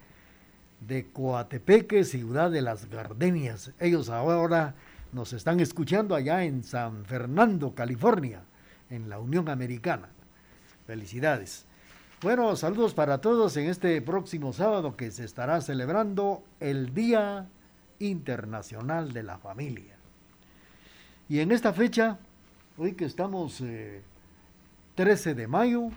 de 0.79 1.07
Coatepeque, 1.11 2.03
ciudad 2.03 2.51
de 2.51 2.61
las 2.61 2.87
Gardenias. 2.87 3.71
Ellos 3.79 4.09
ahora 4.09 4.75
nos 5.11 5.33
están 5.33 5.59
escuchando 5.59 6.13
allá 6.13 6.43
en 6.43 6.63
San 6.63 7.03
Fernando, 7.05 7.73
California, 7.73 8.43
en 8.91 9.09
la 9.09 9.19
Unión 9.19 9.49
Americana. 9.49 10.09
Felicidades. 10.85 11.65
Bueno, 12.21 12.55
saludos 12.55 12.93
para 12.93 13.19
todos 13.19 13.57
en 13.57 13.67
este 13.67 13.99
próximo 14.01 14.53
sábado 14.53 14.95
que 14.95 15.09
se 15.09 15.25
estará 15.25 15.59
celebrando 15.61 16.43
el 16.59 16.93
Día 16.93 17.47
Internacional 17.97 19.11
de 19.11 19.23
la 19.23 19.39
Familia. 19.39 19.95
Y 21.27 21.39
en 21.39 21.51
esta 21.51 21.73
fecha, 21.73 22.19
hoy 22.77 22.93
que 22.93 23.05
estamos 23.05 23.63
13 24.95 25.31
eh, 25.31 25.33
de 25.33 25.47
mayo, 25.47 25.89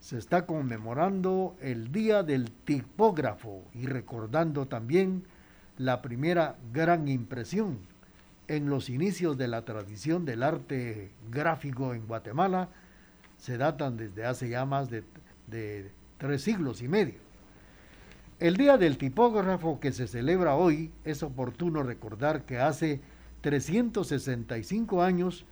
se 0.00 0.18
está 0.18 0.44
conmemorando 0.44 1.56
el 1.62 1.92
Día 1.92 2.22
del 2.22 2.50
Tipógrafo 2.50 3.62
y 3.72 3.86
recordando 3.86 4.66
también 4.66 5.24
la 5.78 6.02
primera 6.02 6.56
gran 6.74 7.08
impresión 7.08 7.78
en 8.48 8.68
los 8.68 8.90
inicios 8.90 9.36
de 9.38 9.48
la 9.48 9.64
tradición 9.64 10.24
del 10.24 10.42
arte 10.42 11.10
gráfico 11.30 11.94
en 11.94 12.06
Guatemala, 12.06 12.68
se 13.38 13.56
datan 13.56 13.96
desde 13.96 14.24
hace 14.24 14.48
ya 14.48 14.64
más 14.64 14.90
de, 14.90 15.02
de 15.46 15.90
tres 16.18 16.42
siglos 16.42 16.82
y 16.82 16.88
medio. 16.88 17.24
El 18.40 18.56
Día 18.56 18.76
del 18.76 18.98
Tipógrafo 18.98 19.80
que 19.80 19.92
se 19.92 20.06
celebra 20.06 20.54
hoy 20.54 20.92
es 21.04 21.22
oportuno 21.22 21.82
recordar 21.82 22.44
que 22.44 22.58
hace 22.58 23.00
365 23.42 25.02
años, 25.02 25.44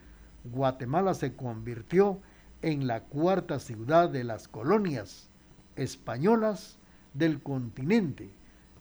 Guatemala 0.44 1.14
se 1.14 1.34
convirtió 1.34 2.18
en 2.62 2.86
la 2.86 3.00
cuarta 3.02 3.58
ciudad 3.58 4.08
de 4.08 4.24
las 4.24 4.48
colonias 4.48 5.28
españolas 5.76 6.78
del 7.14 7.42
continente 7.42 8.30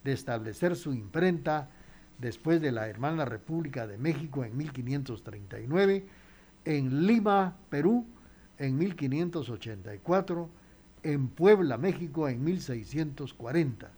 de 0.04 0.12
establecer 0.12 0.76
su 0.76 0.94
imprenta 0.94 1.68
después 2.18 2.60
de 2.60 2.72
la 2.72 2.88
hermana 2.88 3.24
República 3.24 3.86
de 3.86 3.98
México 3.98 4.44
en 4.44 4.56
1539, 4.56 6.04
en 6.64 7.06
Lima, 7.06 7.56
Perú, 7.68 8.06
en 8.58 8.78
1584, 8.78 10.48
en 11.02 11.28
Puebla, 11.28 11.78
México, 11.78 12.28
en 12.28 12.44
1640. 12.44 13.90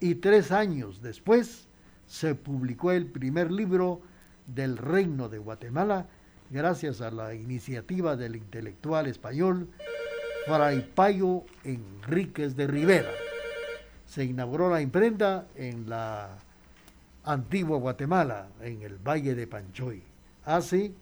Y 0.00 0.16
tres 0.16 0.52
años 0.52 1.02
después 1.02 1.68
se 2.06 2.34
publicó 2.34 2.92
el 2.92 3.06
primer 3.06 3.50
libro 3.50 4.00
del 4.46 4.76
Reino 4.76 5.28
de 5.28 5.38
Guatemala 5.38 6.06
gracias 6.50 7.00
a 7.00 7.10
la 7.10 7.34
iniciativa 7.34 8.16
del 8.16 8.36
intelectual 8.36 9.06
español 9.06 9.68
Fray 10.46 10.92
Payo 10.94 11.44
Enríquez 11.64 12.54
de 12.54 12.68
Rivera. 12.68 13.10
Se 14.04 14.24
inauguró 14.24 14.70
la 14.70 14.80
imprenta 14.80 15.48
en 15.56 15.90
la 15.90 16.38
antigua 17.26 17.76
Guatemala, 17.78 18.48
en 18.62 18.82
el 18.82 18.96
Valle 18.96 19.34
de 19.34 19.46
Panchoy, 19.46 20.02
hace 20.44 20.92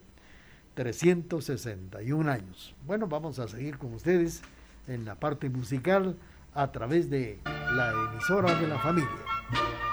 361 0.75 2.31
años. 2.31 2.75
Bueno, 2.87 3.07
vamos 3.07 3.39
a 3.39 3.47
seguir 3.47 3.79
con 3.79 3.95
ustedes 3.95 4.43
en 4.89 5.05
la 5.05 5.14
parte 5.14 5.49
musical 5.49 6.16
a 6.55 6.72
través 6.72 7.11
de 7.11 7.39
la 7.45 7.93
emisora 8.11 8.55
de 8.59 8.66
la 8.66 8.79
familia. 8.79 9.84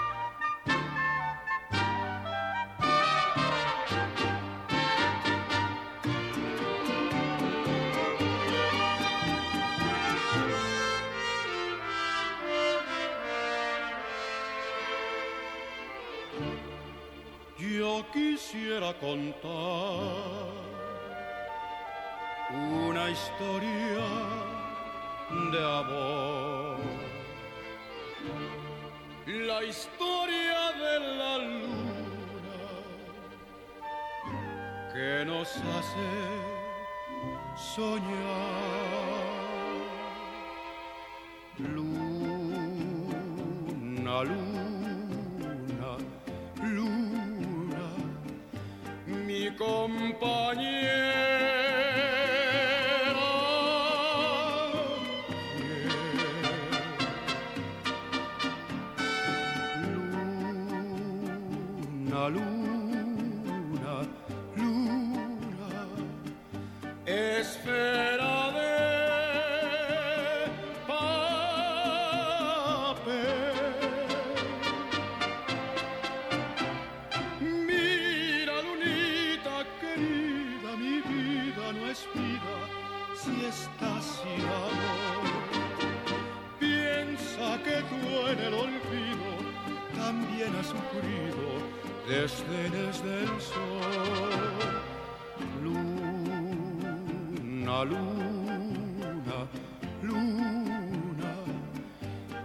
Luna, 100.12 101.34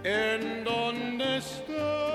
¿en 0.04 0.64
dónde 0.64 1.38
estás? 1.38 2.07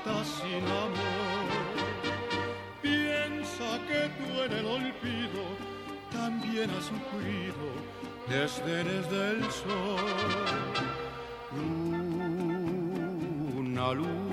estás 0.00 0.26
sin 0.40 0.64
amor. 0.64 1.46
Piensa 2.82 3.78
que 3.86 4.10
tú 4.18 4.26
en 4.42 4.52
el 4.52 4.66
olvido 4.66 5.42
también 6.10 6.68
has 6.70 6.84
sufrido 6.84 7.70
desdenes 8.28 9.08
del 9.10 9.50
sol. 9.50 9.98
Luna, 11.54 11.92
luna 13.92 14.29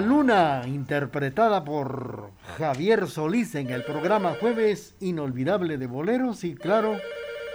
Luna 0.00 0.62
interpretada 0.66 1.64
por 1.64 2.30
Javier 2.56 3.08
Solís 3.08 3.54
en 3.54 3.70
el 3.70 3.82
programa 3.84 4.36
Jueves 4.40 4.94
Inolvidable 5.00 5.78
de 5.78 5.86
Boleros 5.86 6.44
y 6.44 6.54
claro, 6.54 6.98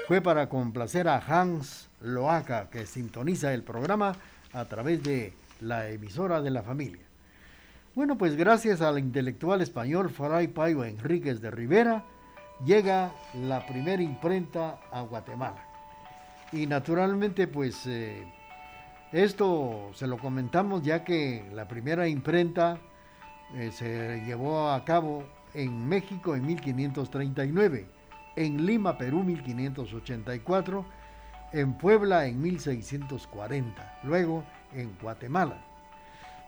fue 0.08 0.22
para 0.22 0.50
complacer 0.50 1.08
a 1.08 1.18
Hans 1.18 1.90
Loaca 2.02 2.70
que 2.70 2.86
sintoniza 2.86 3.54
el 3.54 3.64
programa 3.64 4.16
a 4.52 4.66
través 4.66 5.04
de 5.04 5.34
la 5.62 5.90
emisora 5.90 6.42
de 6.42 6.52
la 6.52 6.64
familia. 6.64 7.04
Bueno, 7.96 8.18
pues 8.18 8.36
gracias 8.36 8.82
al 8.82 9.00
intelectual 9.00 9.62
español 9.62 10.10
Fray 10.10 10.48
Paiva 10.48 10.88
Enríquez 10.88 11.40
de 11.42 11.52
Rivera, 11.52 12.04
llega 12.66 13.12
la 13.34 13.66
primera 13.66 14.02
imprenta 14.02 14.80
a 14.92 15.02
Guatemala. 15.02 15.64
Y 16.52 16.68
naturalmente, 16.68 17.48
pues 17.48 17.86
eh, 17.86 18.26
esto 19.14 19.92
se 19.94 20.08
lo 20.08 20.18
comentamos 20.18 20.84
ya 20.84 21.04
que 21.04 21.46
la 21.54 21.68
primera 21.68 22.08
imprenta 22.08 22.80
eh, 23.56 23.72
se 23.72 24.22
llevó 24.26 24.72
a 24.72 24.84
cabo 24.84 25.24
en 25.54 25.88
México 25.88 26.36
en 26.36 26.46
1539, 26.48 27.86
en 28.36 28.66
Lima, 28.66 28.98
Perú 28.98 29.24
1584, 29.24 30.86
en 31.52 31.78
Puebla 31.78 32.26
en 32.26 32.42
1640, 32.42 34.00
luego 34.04 34.44
en 34.74 34.92
Guatemala. 35.00 35.64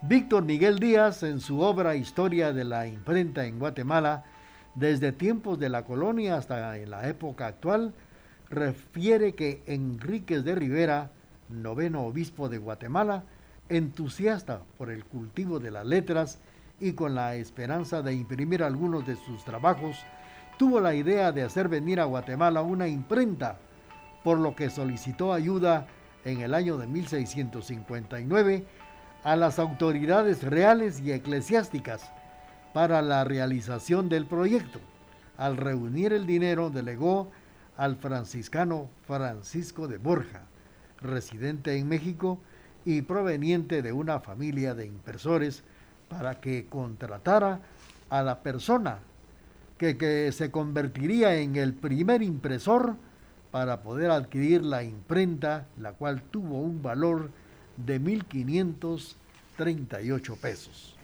Víctor 0.01 0.43
Miguel 0.43 0.79
Díaz, 0.79 1.21
en 1.21 1.39
su 1.39 1.61
obra 1.61 1.95
Historia 1.95 2.51
de 2.51 2.63
la 2.63 2.87
imprenta 2.87 3.45
en 3.45 3.59
Guatemala, 3.59 4.23
desde 4.73 5.11
tiempos 5.11 5.59
de 5.59 5.69
la 5.69 5.85
colonia 5.85 6.35
hasta 6.35 6.77
en 6.77 6.89
la 6.89 7.07
época 7.07 7.45
actual, 7.47 7.93
refiere 8.49 9.33
que 9.35 9.63
Enríquez 9.67 10.43
de 10.43 10.55
Rivera, 10.55 11.11
noveno 11.49 12.03
obispo 12.03 12.49
de 12.49 12.57
Guatemala, 12.57 13.23
entusiasta 13.69 14.61
por 14.77 14.89
el 14.89 15.05
cultivo 15.05 15.59
de 15.59 15.71
las 15.71 15.85
letras 15.85 16.39
y 16.79 16.93
con 16.93 17.15
la 17.15 17.35
esperanza 17.35 18.01
de 18.01 18.13
imprimir 18.13 18.63
algunos 18.63 19.05
de 19.05 19.15
sus 19.15 19.43
trabajos, 19.43 19.97
tuvo 20.57 20.79
la 20.79 20.93
idea 20.93 21.31
de 21.31 21.43
hacer 21.43 21.67
venir 21.69 21.99
a 21.99 22.05
Guatemala 22.05 22.61
una 22.61 22.87
imprenta, 22.87 23.57
por 24.23 24.39
lo 24.39 24.55
que 24.55 24.69
solicitó 24.69 25.33
ayuda 25.33 25.87
en 26.23 26.41
el 26.41 26.53
año 26.53 26.77
de 26.77 26.87
1659 26.87 28.65
a 29.23 29.35
las 29.35 29.59
autoridades 29.59 30.43
reales 30.43 30.99
y 30.99 31.11
eclesiásticas 31.11 32.11
para 32.73 33.01
la 33.01 33.23
realización 33.23 34.09
del 34.09 34.25
proyecto. 34.25 34.79
Al 35.37 35.57
reunir 35.57 36.13
el 36.13 36.25
dinero, 36.25 36.69
delegó 36.69 37.31
al 37.77 37.95
franciscano 37.97 38.89
Francisco 39.05 39.87
de 39.87 39.97
Borja, 39.97 40.43
residente 41.05 41.77
en 41.77 41.87
México 41.87 42.39
y 42.85 43.01
proveniente 43.01 43.81
de 43.81 43.93
una 43.93 44.19
familia 44.19 44.75
de 44.75 44.85
impresores, 44.85 45.63
para 46.09 46.39
que 46.39 46.67
contratara 46.67 47.61
a 48.09 48.21
la 48.21 48.43
persona 48.43 48.99
que, 49.77 49.97
que, 49.97 50.31
se 50.31 50.51
convertiría 50.51 51.35
en 51.35 51.55
el 51.55 51.73
primer 51.73 52.21
impresor 52.21 52.97
para 53.51 53.81
poder 53.81 54.11
adquirir 54.11 54.63
la 54.63 54.83
imprenta, 54.83 55.65
la 55.79 55.93
cual 55.93 56.21
tuvo 56.21 56.59
un 56.59 56.81
valor 56.81 57.31
de 57.77 58.01
1.538 58.01 60.37
pesos. 60.37 60.97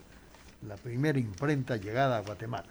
La 0.67 0.75
primera 0.75 1.17
imprenta 1.17 1.77
llegada 1.77 2.17
a 2.17 2.21
Guatemala. 2.21 2.67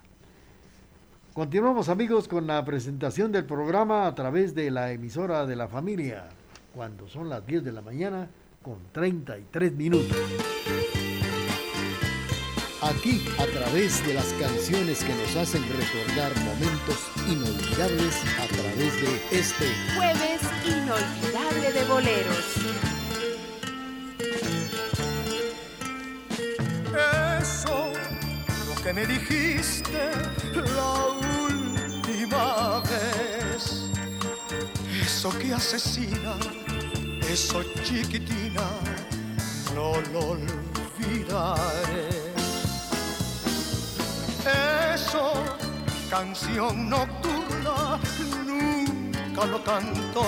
Continuamos 1.32 1.88
amigos 1.88 2.28
con 2.28 2.46
la 2.46 2.64
presentación 2.64 3.32
del 3.32 3.44
programa 3.44 4.06
a 4.06 4.14
través 4.14 4.54
de 4.54 4.70
la 4.70 4.92
emisora 4.92 5.44
de 5.46 5.56
la 5.56 5.66
familia, 5.68 6.28
cuando 6.74 7.08
son 7.08 7.28
las 7.28 7.46
10 7.46 7.64
de 7.64 7.72
la 7.72 7.80
mañana 7.80 8.28
con 8.62 8.78
33 8.92 9.72
minutos. 9.72 10.16
Aquí, 12.82 13.22
a 13.38 13.46
través 13.46 14.04
de 14.06 14.14
las 14.14 14.32
canciones 14.34 15.04
que 15.04 15.14
nos 15.14 15.36
hacen 15.36 15.62
recordar 15.62 16.34
momentos 16.44 17.10
inolvidables, 17.28 18.22
a 18.38 18.46
través 18.46 19.00
de 19.00 19.38
este 19.38 19.66
jueves 19.94 20.40
inolvidable 20.64 21.72
de 21.72 21.84
boleros. 21.84 22.46
Eso, 27.40 27.92
lo 28.68 28.82
que 28.82 28.92
me 28.92 29.06
dijiste 29.06 30.10
la 30.54 30.94
última 31.20 32.80
vez, 32.80 32.89
eso 35.20 35.38
que 35.38 35.52
asesina, 35.52 36.34
eso 37.28 37.62
chiquitina, 37.84 38.66
no 39.74 40.00
lo 40.14 40.30
olvidaré. 40.30 42.08
Eso, 44.94 45.34
canción 46.08 46.88
nocturna, 46.88 48.00
nunca 48.46 49.44
lo 49.44 49.62
canto, 49.62 50.24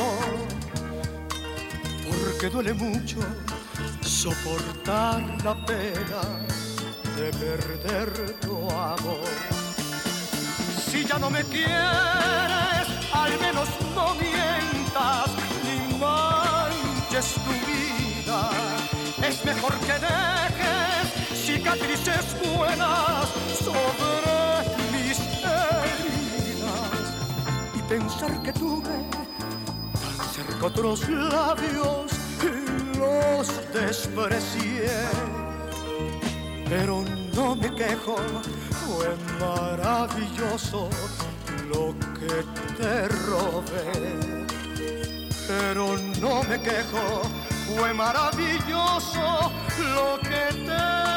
porque 2.04 2.50
duele 2.50 2.74
mucho 2.74 3.20
soportar 4.02 5.22
la 5.42 5.54
pena 5.64 6.20
de 7.16 7.30
perder 7.32 8.38
tu 8.40 8.70
amor. 8.70 9.24
Si 10.86 11.02
ya 11.06 11.18
no 11.18 11.30
me 11.30 11.42
quieres, 11.44 12.88
al 13.14 13.40
menos 13.40 13.68
no 13.94 14.14
mientas 14.16 14.81
pensar 28.22 28.42
que 28.42 28.52
tuve 28.52 29.10
tan 29.92 30.28
cerca 30.28 30.66
otros 30.66 31.08
labios 31.08 32.12
y 32.42 32.98
los 32.98 33.48
desprecié. 33.72 34.90
Pero 36.68 37.04
no 37.34 37.56
me 37.56 37.74
quejo, 37.74 38.16
fue 38.86 39.08
maravilloso 39.40 40.88
lo 41.68 41.94
que 42.18 42.44
te 42.78 43.08
robé. 43.08 43.92
Pero 45.48 45.96
no 46.20 46.42
me 46.44 46.60
quejo, 46.60 47.22
fue 47.66 47.92
maravilloso 47.92 49.52
lo 49.94 50.18
que 50.20 50.44
te 50.66 50.78
robé. 50.78 51.11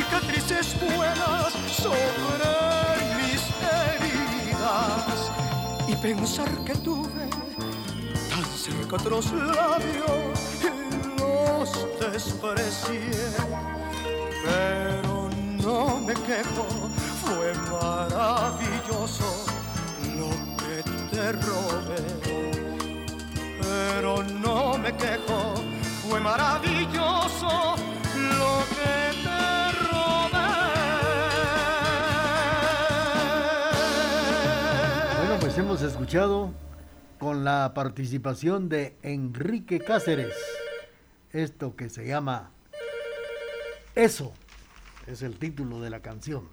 Cicatrices 0.00 0.76
buenas 0.80 1.52
sobre 1.70 2.50
mis 3.18 3.42
heridas 3.76 5.30
y 5.88 5.94
pensar 5.96 6.48
que 6.64 6.74
tuve 6.76 7.28
tan 8.30 8.44
cerca 8.44 8.96
otros 8.96 9.30
labios 9.32 10.38
y 10.62 11.20
los 11.20 11.70
desprecié. 12.00 13.00
Pero 14.44 15.28
no 15.62 16.00
me 16.00 16.14
quejo, 16.14 16.66
fue 17.22 17.52
maravilloso 17.70 19.28
lo 20.16 20.30
que 20.60 20.82
te 21.10 21.32
robé. 21.32 22.02
Pero 23.60 24.22
no 24.22 24.78
me 24.78 24.96
quejo, 24.96 25.54
fue 26.08 26.20
maravilloso 26.20 27.76
escuchado 35.82 36.52
con 37.18 37.44
la 37.44 37.72
participación 37.74 38.68
de 38.68 38.96
Enrique 39.02 39.78
Cáceres 39.78 40.34
esto 41.32 41.76
que 41.76 41.88
se 41.88 42.06
llama 42.06 42.50
Eso, 43.94 44.32
es 45.06 45.22
el 45.22 45.36
título 45.38 45.80
de 45.80 45.90
la 45.90 46.00
canción. 46.00 46.48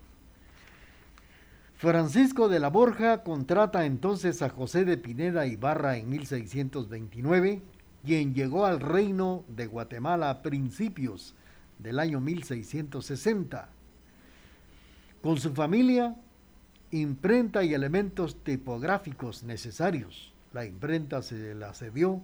Francisco 1.77 2.47
de 2.47 2.59
la 2.59 2.69
Borja 2.69 3.23
contrata 3.23 3.85
entonces 3.85 4.41
a 4.41 4.49
José 4.49 4.85
de 4.85 4.97
Pineda 4.97 5.45
Ibarra 5.45 5.97
en 5.97 6.09
1629, 6.09 7.61
quien 8.03 8.33
llegó 8.33 8.65
al 8.65 8.79
reino 8.79 9.43
de 9.47 9.67
Guatemala 9.67 10.29
a 10.29 10.41
principios 10.41 11.35
del 11.79 11.99
año 11.99 12.19
1660. 12.19 13.69
Con 15.21 15.37
su 15.39 15.53
familia, 15.53 16.15
imprenta 16.91 17.63
y 17.63 17.73
elementos 17.73 18.43
tipográficos 18.43 19.43
necesarios. 19.43 20.33
La 20.53 20.65
imprenta 20.65 21.21
se 21.21 21.53
la 21.55 21.73
cedió 21.73 22.21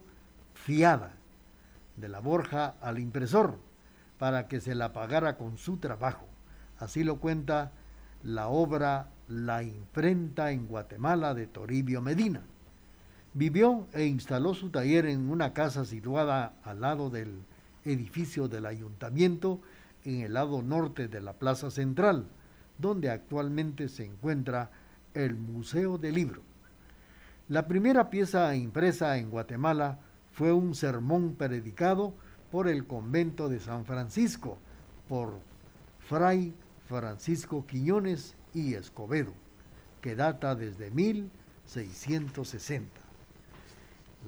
fiada 0.53 1.13
de 1.97 2.07
la 2.07 2.19
Borja 2.19 2.75
al 2.81 2.99
impresor 2.99 3.57
para 4.17 4.47
que 4.47 4.61
se 4.61 4.75
la 4.75 4.93
pagara 4.93 5.37
con 5.37 5.57
su 5.57 5.77
trabajo. 5.77 6.25
Así 6.79 7.03
lo 7.03 7.17
cuenta 7.17 7.71
la 8.23 8.47
obra 8.47 9.09
La 9.27 9.63
imprenta 9.63 10.51
en 10.51 10.67
Guatemala 10.67 11.33
de 11.33 11.47
Toribio 11.47 12.01
Medina. 12.01 12.41
Vivió 13.33 13.87
e 13.93 14.05
instaló 14.05 14.53
su 14.53 14.69
taller 14.69 15.05
en 15.05 15.29
una 15.29 15.53
casa 15.53 15.85
situada 15.85 16.53
al 16.63 16.81
lado 16.81 17.09
del 17.09 17.41
edificio 17.83 18.47
del 18.47 18.65
ayuntamiento 18.65 19.59
en 20.05 20.21
el 20.21 20.33
lado 20.33 20.61
norte 20.61 21.07
de 21.07 21.21
la 21.21 21.33
plaza 21.33 21.71
central, 21.71 22.27
donde 22.77 23.09
actualmente 23.09 23.87
se 23.87 24.05
encuentra 24.05 24.71
el 25.13 25.35
Museo 25.35 25.97
del 25.97 26.15
Libro. 26.15 26.41
La 27.49 27.67
primera 27.67 28.09
pieza 28.09 28.55
impresa 28.55 29.17
en 29.17 29.29
Guatemala 29.29 29.99
fue 30.31 30.51
un 30.53 30.73
sermón 30.75 31.35
predicado 31.35 32.13
por 32.51 32.67
el 32.67 32.85
convento 32.85 33.49
de 33.49 33.59
San 33.59 33.85
Francisco, 33.85 34.57
por 35.07 35.39
Fray 35.99 36.53
Francisco 36.87 37.65
Quiñones 37.65 38.35
y 38.53 38.75
Escobedo, 38.75 39.33
que 40.01 40.15
data 40.15 40.55
desde 40.55 40.91
1660. 40.91 42.89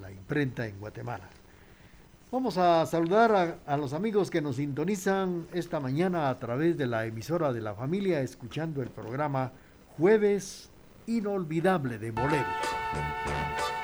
La 0.00 0.10
imprenta 0.10 0.66
en 0.66 0.78
Guatemala. 0.78 1.28
Vamos 2.32 2.58
a 2.58 2.84
saludar 2.86 3.60
a, 3.64 3.76
los 3.76 3.92
amigos 3.92 4.30
que 4.30 4.42
nos 4.42 4.56
sintonizan 4.56 5.46
esta 5.52 5.78
mañana 5.78 6.28
a 6.28 6.36
través 6.40 6.76
de 6.76 6.88
la 6.88 7.06
emisora 7.06 7.52
de 7.52 7.60
la 7.60 7.72
familia, 7.72 8.20
escuchando 8.20 8.82
el 8.82 8.90
programa 8.90 9.52
Jueves 9.96 10.68
Inolvidable 11.06 11.98
de 11.98 12.10
Boleros. 12.10 13.75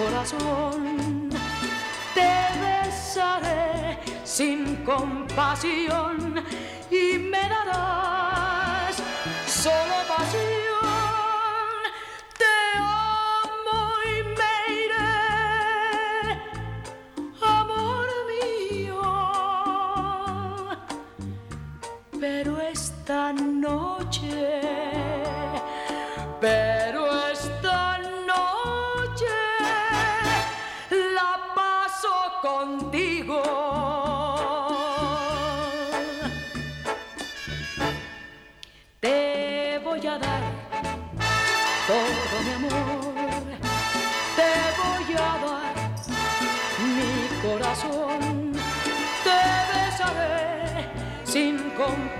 Corazón, 0.00 1.28
te 2.14 2.32
besaré 2.64 3.98
sin 4.24 4.76
compasión 4.84 6.42
y 6.90 7.18
me 7.18 7.42
darás 7.54 8.96
solo 9.46 9.96
pasión. 10.08 10.80
Te 12.42 12.56
amo 12.78 13.80
y 14.12 14.16
me 14.38 14.54
iré, 14.84 15.18
amor 17.42 18.08
mío. 18.32 19.02
Pero 22.18 22.52
esta 22.60 23.32
noche, 23.32 24.49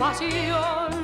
compasión 0.01 1.00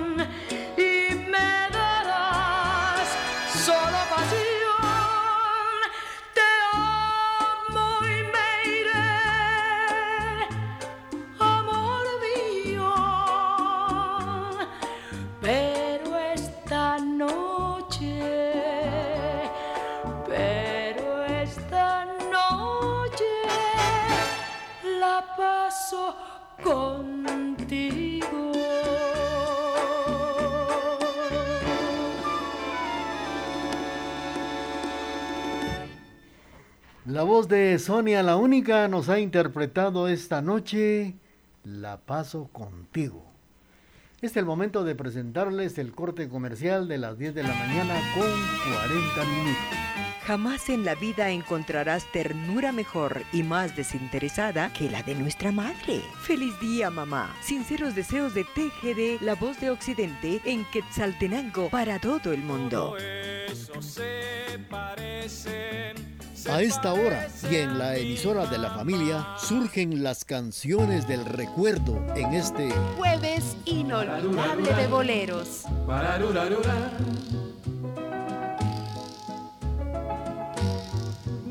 voz 37.37 37.49
de 37.49 37.79
Sonia 37.79 38.23
la 38.23 38.37
única 38.37 38.89
nos 38.89 39.11
ha 39.11 39.19
interpretado 39.19 40.09
esta 40.09 40.41
noche 40.41 41.17
La 41.65 41.99
paso 41.99 42.49
contigo. 42.51 43.27
Este 44.23 44.27
es 44.27 44.37
el 44.39 44.47
momento 44.47 44.85
de 44.85 44.95
presentarles 44.95 45.77
el 45.77 45.93
corte 45.93 46.31
comercial 46.31 46.89
de 46.89 46.97
las 46.97 47.19
10 47.19 47.35
de 47.35 47.43
la 47.43 47.53
mañana 47.53 47.95
con 48.15 48.25
40 48.25 49.25
minutos. 49.35 49.79
Jamás 50.23 50.71
en 50.71 50.87
la 50.87 50.95
vida 50.95 51.29
encontrarás 51.29 52.11
ternura 52.11 52.73
mejor 52.73 53.21
y 53.35 53.43
más 53.43 53.77
desinteresada 53.77 54.73
que 54.73 54.91
la 54.91 55.03
de 55.03 55.15
nuestra 55.15 55.53
madre. 55.53 56.01
Feliz 56.23 56.59
día, 56.59 56.89
mamá. 56.89 57.37
Sinceros 57.43 57.95
deseos 57.95 58.33
de 58.33 58.45
TGD, 58.45 59.23
la 59.23 59.35
voz 59.35 59.61
de 59.61 59.69
Occidente 59.69 60.41
en 60.47 60.65
Quetzaltenango 60.73 61.69
para 61.69 61.99
todo 61.99 62.33
el 62.33 62.41
mundo. 62.41 62.97
Eso 62.97 63.83
se 63.83 64.59
parece. 64.71 66.16
A 66.49 66.63
esta 66.63 66.95
hora 66.95 67.27
y 67.51 67.57
en 67.57 67.77
la 67.77 67.97
emisora 67.97 68.47
de 68.47 68.57
la 68.57 68.71
familia 68.71 69.27
surgen 69.37 70.05
las 70.05 70.25
canciones 70.25 71.09
del 71.09 71.25
recuerdo 71.25 72.01
en 72.15 72.35
este 72.35 72.71
Jueves 72.97 73.57
inolvidable 73.65 74.73
de 74.73 74.87
boleros. 74.87 75.65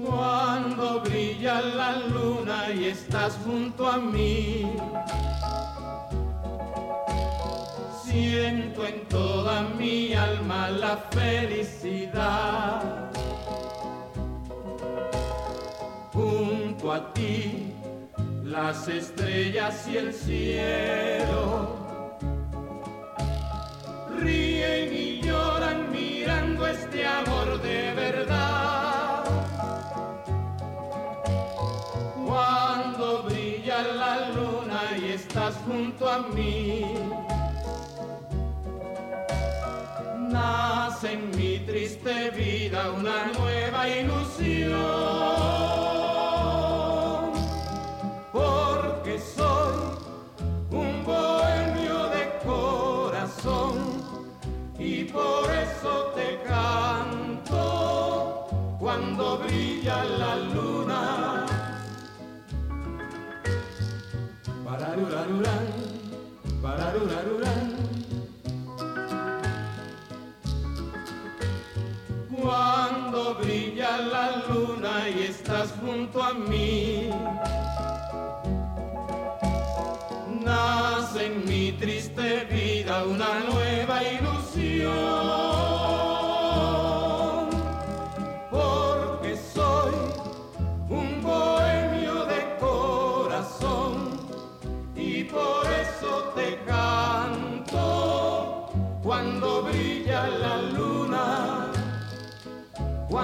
Cuando 0.06 1.02
brilla 1.02 1.62
la 1.62 1.98
luna 2.08 2.72
y 2.74 2.86
estás 2.86 3.38
junto 3.44 3.90
a 3.90 3.98
mí, 3.98 4.72
siento 8.06 8.86
en 8.86 9.06
toda 9.10 9.64
mi 9.78 10.14
alma 10.14 10.70
la 10.70 10.98
felicidad. 11.12 11.86
A 16.88 17.14
ti, 17.14 17.74
las 18.44 18.88
estrellas 18.88 19.88
y 19.92 19.98
el 19.98 20.14
cielo 20.14 21.76
ríen 24.20 24.94
y 24.94 25.20
lloran 25.22 25.92
mirando 25.92 26.68
este 26.68 27.06
amor 27.06 27.60
de 27.64 27.92
verdad. 27.96 29.26
Cuando 32.26 33.24
brilla 33.24 33.82
la 33.82 34.30
luna 34.30 34.82
y 35.02 35.12
estás 35.12 35.56
junto 35.68 36.08
a 36.08 36.20
mí, 36.20 36.86
nace 40.30 41.14
en 41.14 41.32
mi 41.32 41.60
triste 41.66 42.30
vida 42.30 42.92
una 42.92 43.26
nueva 43.38 43.90
ilusión. 43.90 45.65
La 60.10 60.36
luna. 60.54 61.46
Pararurarurán, 64.66 65.68
pararurarurán. 66.62 67.76
Cuando 72.42 73.36
brilla 73.36 73.98
la 73.98 74.44
luna 74.48 75.10
y 75.10 75.24
estás 75.24 75.74
junto 75.82 76.24
a 76.24 76.34
mí. 76.34 77.10
Nace 80.44 81.26
en 81.26 81.46
mi 81.46 81.72
triste 81.72 82.46
vida 82.46 83.04
una 83.06 83.40
nueva 83.40 83.65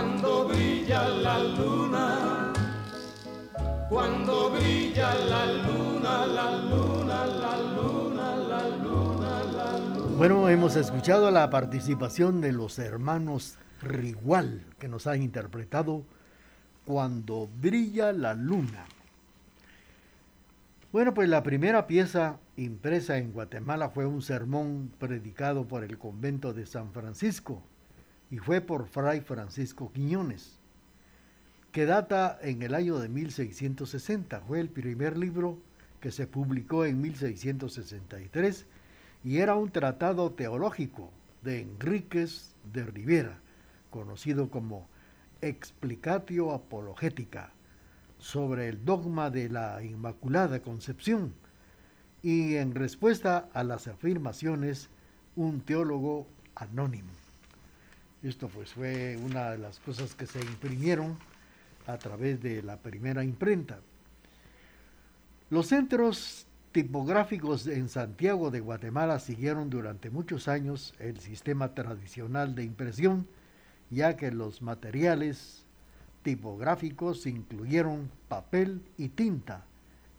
cuando 0.02 0.48
brilla 0.48 1.08
la 1.10 1.44
luna, 1.44 2.54
cuando 3.88 4.50
brilla 4.50 5.14
la 5.14 5.46
luna, 5.46 6.26
la 6.26 6.58
luna, 6.58 7.26
la 7.28 7.58
luna, 7.76 8.36
la 8.36 8.68
luna, 8.78 9.44
la 9.44 9.78
luna. 9.78 10.18
Bueno, 10.18 10.50
hemos 10.50 10.76
escuchado 10.76 11.30
la 11.30 11.52
participación 11.52 12.42
de 12.42 12.52
los 12.52 12.80
hermanos 12.80 13.60
Rigual, 13.84 14.66
que 14.80 14.88
nos 14.88 15.06
han 15.06 15.22
interpretado 15.22 16.04
Cuando 16.84 17.48
brilla 17.62 18.12
la 18.12 18.34
luna. 18.34 18.86
Bueno, 20.92 21.14
pues 21.14 21.30
la 21.30 21.44
primera 21.44 21.86
pieza 21.86 22.40
impresa 22.58 23.20
en 23.20 23.32
Guatemala 23.34 23.92
fue 23.92 24.08
un 24.08 24.24
sermón 24.24 24.92
predicado 24.98 25.68
por 25.68 25.84
el 25.84 26.00
convento 26.00 26.54
de 26.54 26.66
San 26.66 26.92
Francisco 26.92 27.62
y 28.32 28.40
fue 28.40 28.62
por 28.62 28.88
Fray 28.88 29.20
Francisco 29.20 29.92
Quiñones, 29.94 30.58
que 31.74 31.86
data 31.86 32.40
en 32.42 32.64
el 32.64 32.74
año 32.74 32.98
de 32.98 33.10
1660. 33.10 34.40
Fue 34.42 34.62
el 34.62 34.70
primer 34.70 35.18
libro 35.18 35.58
que 36.00 36.12
se 36.12 36.28
publicó 36.28 36.86
en 36.86 37.02
1663 37.02 38.66
y 39.24 39.38
era 39.38 39.56
un 39.56 39.70
tratado 39.70 40.32
teológico 40.32 41.12
de 41.44 41.62
Enríquez 41.62 42.56
de 42.74 42.86
Rivera, 42.86 43.38
conocido 43.90 44.50
como 44.50 44.88
Explicatio 45.42 46.52
Apologética, 46.52 47.52
sobre 48.18 48.70
el 48.70 48.86
dogma 48.86 49.30
de 49.30 49.50
la 49.50 49.84
Inmaculada 49.84 50.62
Concepción, 50.62 51.34
y 52.22 52.56
en 52.56 52.76
respuesta 52.76 53.50
a 53.54 53.64
las 53.64 53.88
afirmaciones, 53.88 54.90
un 55.36 55.62
teólogo 55.62 56.28
anónimo. 56.56 57.21
Esto 58.24 58.50
pues 58.50 58.74
fue 58.74 59.18
una 59.18 59.52
de 59.52 59.58
las 59.58 59.80
cosas 59.80 60.14
que 60.14 60.28
se 60.28 60.40
imprimieron 60.40 61.18
a 61.88 61.98
través 61.98 62.42
de 62.42 62.62
la 62.62 62.78
primera 62.78 63.24
imprenta. 63.24 63.80
Los 65.50 65.68
centros 65.68 66.46
tipográficos 66.72 67.66
en 67.66 67.90
Santiago 67.90 68.52
de 68.52 68.60
Guatemala 68.60 69.20
siguieron 69.20 69.70
durante 69.70 70.10
muchos 70.10 70.48
años 70.48 70.94
el 71.00 71.20
sistema 71.20 71.74
tradicional 71.74 72.54
de 72.54 72.64
impresión, 72.64 73.28
ya 73.90 74.16
que 74.16 74.32
los 74.32 74.62
materiales 74.62 75.66
tipográficos 76.22 77.26
incluyeron 77.26 78.12
papel 78.28 78.84
y 78.98 79.10
tinta, 79.10 79.66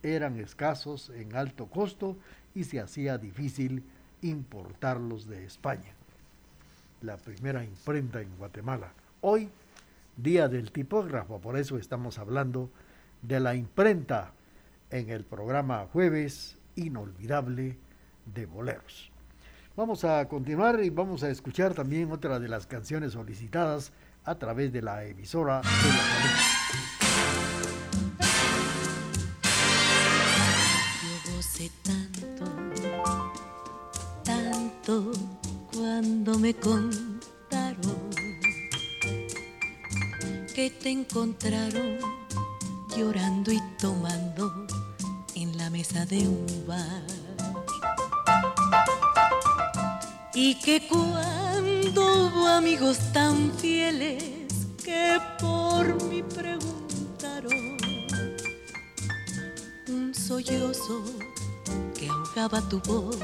eran 0.02 0.40
escasos 0.40 1.10
en 1.10 1.36
alto 1.36 1.66
costo 1.66 2.16
y 2.54 2.64
se 2.64 2.80
hacía 2.80 3.16
difícil 3.16 3.84
importarlos 4.20 5.28
de 5.28 5.44
España. 5.44 5.94
La 7.02 7.16
primera 7.16 7.64
imprenta 7.64 8.20
en 8.20 8.36
Guatemala. 8.36 8.92
Hoy, 9.22 9.48
Día 10.16 10.46
del 10.46 10.70
Tipógrafo, 10.70 11.40
por 11.40 11.58
eso 11.58 11.76
estamos 11.76 12.18
hablando 12.18 12.70
de 13.22 13.40
la 13.40 13.56
imprenta 13.56 14.32
en 14.88 15.10
el 15.10 15.24
programa 15.24 15.88
Jueves 15.92 16.56
Inolvidable 16.76 17.76
de 18.32 18.46
Boleros. 18.46 19.10
Vamos 19.76 20.04
a 20.04 20.28
continuar 20.28 20.80
y 20.84 20.90
vamos 20.90 21.24
a 21.24 21.30
escuchar 21.30 21.74
también 21.74 22.12
otra 22.12 22.38
de 22.38 22.48
las 22.48 22.68
canciones 22.68 23.14
solicitadas 23.14 23.92
a 24.24 24.36
través 24.36 24.72
de 24.72 24.82
la 24.82 25.04
emisora 25.04 25.60
de 25.60 25.88
la 25.88 26.51
cuando 36.32 36.38
me 36.38 36.54
contaron 36.54 38.10
que 40.54 40.70
te 40.70 40.90
encontraron 40.90 41.98
llorando 42.96 43.52
y 43.52 43.60
tomando 43.78 44.66
en 45.34 45.56
la 45.58 45.68
mesa 45.68 46.06
de 46.06 46.26
un 46.28 46.46
bar. 46.66 47.02
Y 50.34 50.54
que 50.60 50.88
cuando 50.88 52.00
hubo 52.00 52.46
amigos 52.46 52.98
tan 53.12 53.52
fieles 53.58 54.24
que 54.82 55.18
por 55.38 56.02
mí 56.04 56.22
preguntaron, 56.22 57.76
un 59.88 60.14
sollozo 60.14 61.02
que 61.94 62.08
ahogaba 62.08 62.66
tu 62.68 62.80
voz 62.80 63.18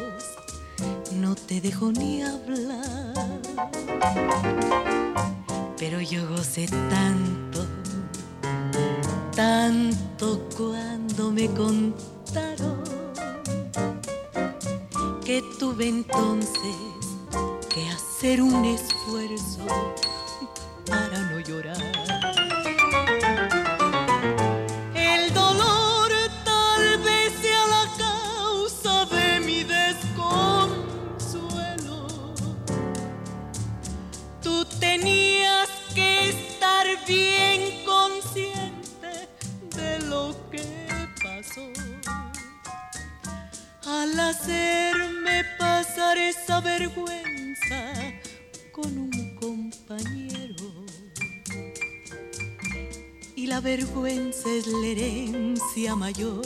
no 1.13 1.35
te 1.35 1.61
dejó 1.61 1.93
ni 1.93 2.23
hablar. 2.23 3.15
Pero 5.79 6.01
yo 6.01 6.29
gocé 6.29 6.67
tanto 6.67 7.49
tanto 9.39 10.41
cuando 10.57 11.31
me 11.31 11.47
contaron 11.47 12.83
que 15.25 15.41
tuve 15.61 15.87
entonces 15.87 16.75
que 17.73 17.89
hacer 17.89 18.43
un 18.43 18.65
esfuerzo 18.65 19.65
para 20.87 21.21
no 21.31 21.39
llorar. 21.39 22.18
Vergüenza 53.69 54.49
es 54.51 54.67
la 54.67 54.87
herencia 54.87 55.95
mayor 55.95 56.41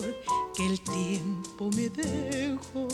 que 0.56 0.66
el 0.66 0.80
tiempo 0.80 1.70
me 1.76 1.88
dejó. 1.88 2.88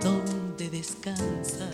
Donde 0.00 0.70
descansar. 0.70 1.68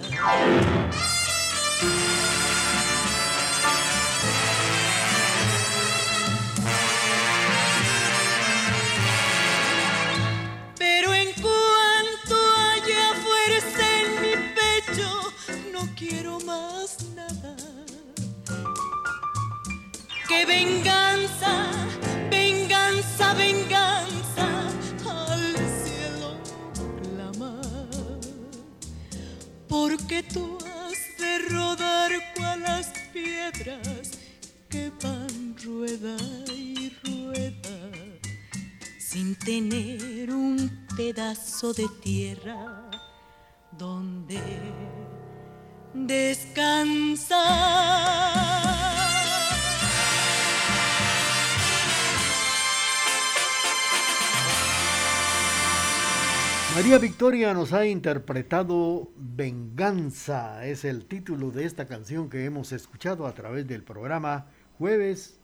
Sin 39.08 39.36
tener 39.36 40.32
un 40.32 40.84
pedazo 40.96 41.72
de 41.72 41.86
tierra 42.02 42.90
donde 43.70 44.40
descansar. 45.94 47.36
María 56.74 56.98
Victoria 56.98 57.54
nos 57.54 57.72
ha 57.72 57.86
interpretado 57.86 59.08
Venganza, 59.16 60.66
es 60.66 60.84
el 60.84 61.06
título 61.06 61.52
de 61.52 61.64
esta 61.64 61.86
canción 61.86 62.28
que 62.28 62.44
hemos 62.44 62.72
escuchado 62.72 63.28
a 63.28 63.34
través 63.34 63.68
del 63.68 63.84
programa 63.84 64.46
Jueves 64.78 65.38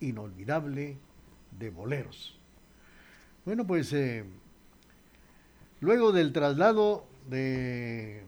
Inolvidable 0.00 0.98
de 1.56 1.70
Boleros. 1.70 2.43
Bueno, 3.44 3.66
pues 3.66 3.92
eh, 3.92 4.24
luego 5.80 6.12
del 6.12 6.32
traslado 6.32 7.04
de 7.28 8.22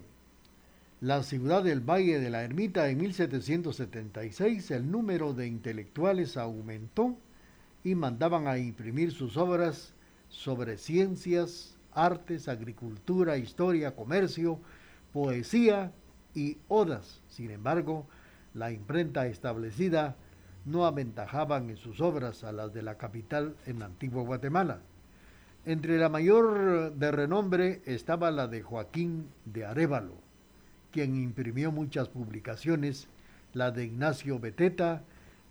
la 1.01 1.23
ciudad 1.23 1.65
del 1.65 1.81
Valle 1.81 2.21
de 2.21 2.29
la 2.29 2.45
Ermita 2.45 2.91
en 2.91 2.99
1776, 2.99 4.71
el 4.73 4.91
número 4.91 5.33
de 5.33 5.47
intelectuales 5.47 6.37
aumentó 6.37 7.17
y 7.83 7.95
mandaban 7.95 8.47
a 8.47 8.59
imprimir 8.59 9.11
sus 9.11 9.39
obras 9.39 9.95
sobre 10.29 10.77
ciencias, 10.77 11.79
artes, 11.95 12.47
agricultura, 12.47 13.39
historia, 13.39 13.97
comercio, 13.97 14.59
poesía 15.15 15.93
y 16.35 16.59
odas. 16.69 17.23
Sin 17.29 17.51
embargo, 17.53 18.07
la 18.53 18.71
imprenta 18.71 19.27
establecida 19.27 20.15
no 20.67 20.85
aventajaban 20.85 21.71
en 21.71 21.79
sus 21.79 22.03
obras 22.03 22.45
a 22.45 22.53
las 22.53 22.75
de 22.75 22.83
la 22.83 22.99
capital 22.99 23.57
en 23.65 23.83
Antigua 23.83 24.23
Guatemala. 24.23 24.83
Entre 25.67 25.99
la 25.99 26.09
mayor 26.09 26.95
de 26.95 27.11
renombre 27.11 27.83
estaba 27.87 28.31
la 28.31 28.47
de 28.47 28.63
Joaquín 28.63 29.27
de 29.47 29.65
Arevalo, 29.65 30.15
quien 30.93 31.17
imprimió 31.17 31.73
muchas 31.73 32.09
publicaciones, 32.09 33.09
la 33.53 33.73
de 33.73 33.87
Ignacio 33.87 34.39
Beteta 34.39 35.03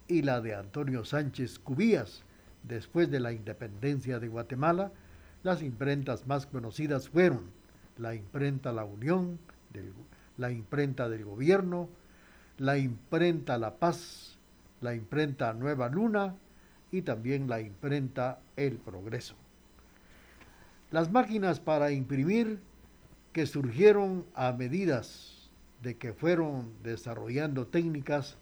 y 0.08 0.22
la 0.22 0.40
de 0.40 0.56
Antonio 0.56 1.04
Sánchez 1.04 1.60
Cubías, 1.60 2.24
después 2.64 3.12
de 3.12 3.20
la 3.20 3.34
independencia 3.34 4.22
de 4.22 4.30
Guatemala, 4.30 4.94
las 5.44 5.62
imprentas 5.62 6.26
más 6.28 6.46
conocidas 6.46 7.10
fueron 7.10 7.50
la 7.98 8.16
imprenta 8.16 8.72
La 8.72 8.86
Unión, 8.86 9.38
la 10.38 10.50
imprenta 10.50 11.10
del 11.10 11.26
Gobierno, 11.26 11.90
la 12.58 12.78
imprenta 12.78 13.58
La 13.58 13.76
Paz, 13.76 14.38
la 14.80 14.96
imprenta 14.96 15.52
Nueva 15.52 15.90
Luna 15.90 16.36
y 16.90 17.02
también 17.02 17.50
la 17.50 17.60
imprenta 17.60 18.40
El 18.56 18.78
Progreso. 18.78 19.36
Las 20.92 21.12
máquinas 21.12 21.60
para 21.60 21.92
imprimir 21.92 22.60
que 23.34 23.48
surgieron 23.48 24.26
a 24.36 24.52
medidas 24.54 25.50
de 25.82 25.98
que 25.98 26.14
fueron 26.14 26.72
desarrollando 26.84 27.68
técnicas 27.68 28.38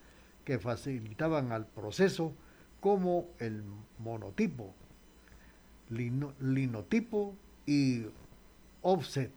que 0.45 0.59
facilitaban 0.59 1.51
al 1.51 1.65
proceso 1.65 2.33
como 2.79 3.27
el 3.39 3.63
monotipo, 3.97 4.73
linotipo 5.89 7.33
y 7.65 8.05
offset. 8.81 9.31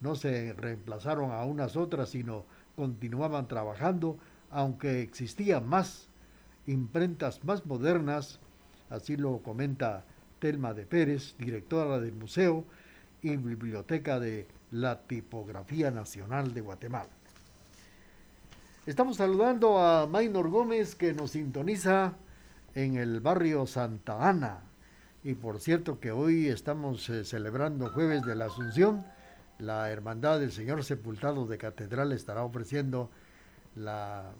No 0.00 0.16
se 0.16 0.52
reemplazaron 0.52 1.30
a 1.30 1.44
unas 1.44 1.76
otras, 1.76 2.10
sino 2.10 2.44
continuaban 2.74 3.46
trabajando, 3.46 4.18
aunque 4.50 5.00
existían 5.00 5.68
más 5.68 6.08
imprentas 6.66 7.44
más 7.44 7.64
modernas, 7.66 8.40
así 8.90 9.16
lo 9.16 9.38
comenta 9.38 10.04
Telma 10.42 10.74
de 10.74 10.86
Pérez, 10.86 11.36
directora 11.38 12.00
del 12.00 12.14
Museo 12.14 12.64
y 13.22 13.36
Biblioteca 13.36 14.18
de 14.18 14.48
la 14.72 15.00
Tipografía 15.02 15.92
Nacional 15.92 16.52
de 16.52 16.60
Guatemala. 16.60 17.10
Estamos 18.84 19.18
saludando 19.18 19.78
a 19.78 20.08
Maynor 20.08 20.50
Gómez 20.50 20.96
que 20.96 21.12
nos 21.12 21.30
sintoniza 21.30 22.14
en 22.74 22.96
el 22.96 23.20
barrio 23.20 23.68
Santa 23.68 24.28
Ana, 24.28 24.64
y 25.22 25.34
por 25.34 25.60
cierto 25.60 26.00
que 26.00 26.10
hoy 26.10 26.48
estamos 26.48 27.08
eh, 27.08 27.24
celebrando 27.24 27.90
jueves 27.90 28.22
de 28.22 28.34
la 28.34 28.46
Asunción. 28.46 29.06
La 29.60 29.92
Hermandad 29.92 30.40
del 30.40 30.50
Señor 30.50 30.82
Sepultado 30.82 31.46
de 31.46 31.56
Catedral 31.56 32.10
estará 32.10 32.42
ofreciendo 32.42 33.12
la 33.76 34.32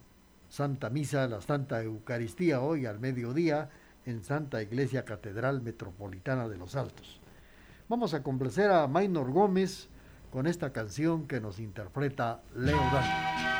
Santa 0.49 0.91
Misa, 0.91 1.29
la 1.29 1.41
Santa 1.41 1.81
Eucaristía 1.81 2.61
hoy 2.61 2.87
al 2.87 2.99
mediodía 2.99 3.71
en 4.07 4.25
Santa 4.25 4.63
Iglesia 4.63 5.05
Catedral 5.05 5.63
Metropolitana 5.63 6.49
de 6.49 6.57
los 6.57 6.77
Altos. 6.77 7.21
Vamos 7.89 8.15
a 8.15 8.23
complacer 8.23 8.71
a 8.71 8.87
Maynor 8.87 9.31
Gómez 9.31 9.89
con 10.31 10.47
esta 10.47 10.73
canción 10.73 11.27
que 11.27 11.41
nos 11.41 11.59
interpreta 11.59 12.43
Leo 12.55 12.77
me 12.77 13.52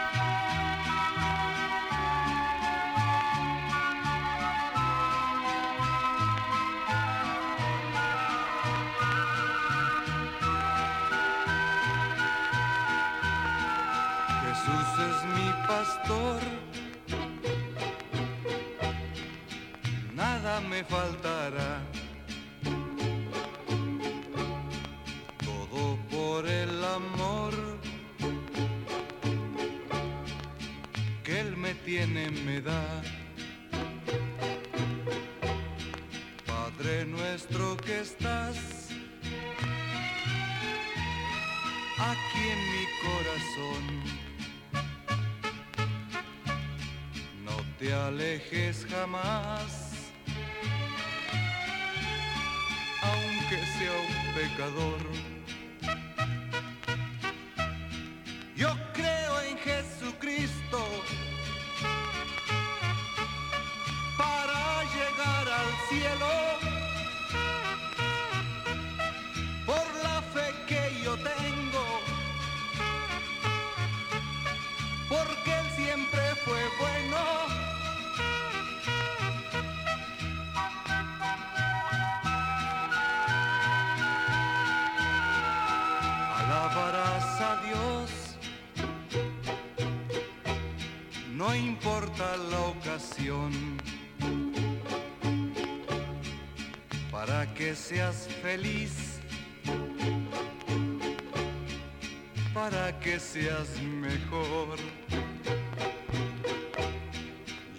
mejor. 104.03 104.77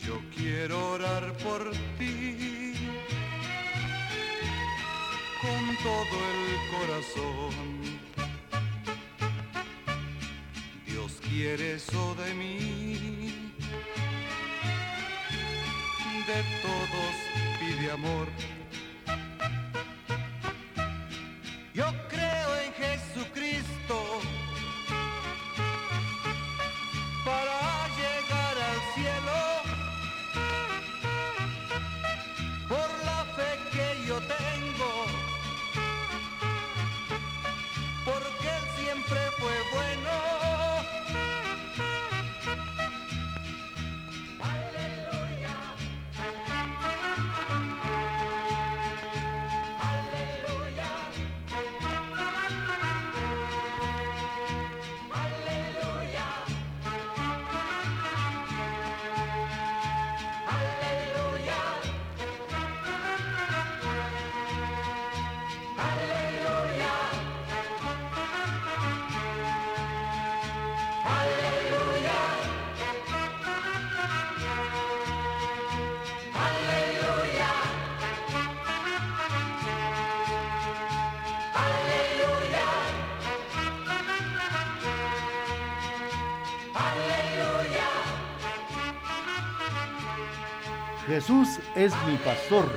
Yo 0.05 0.15
quiero 0.35 0.93
orar 0.93 1.33
por 1.37 1.71
ti 1.99 2.73
con 5.41 5.63
todo 5.89 6.15
el 6.33 6.43
corazón. 6.73 7.53
Dios 10.85 11.11
quiere 11.27 11.73
eso 11.75 12.15
de 12.15 12.33
mí, 12.33 13.51
de 16.29 16.39
todos 16.65 17.15
pide 17.59 17.91
amor. 17.91 18.27
Es 91.75 91.91
mi 92.07 92.17
pastor. 92.17 92.69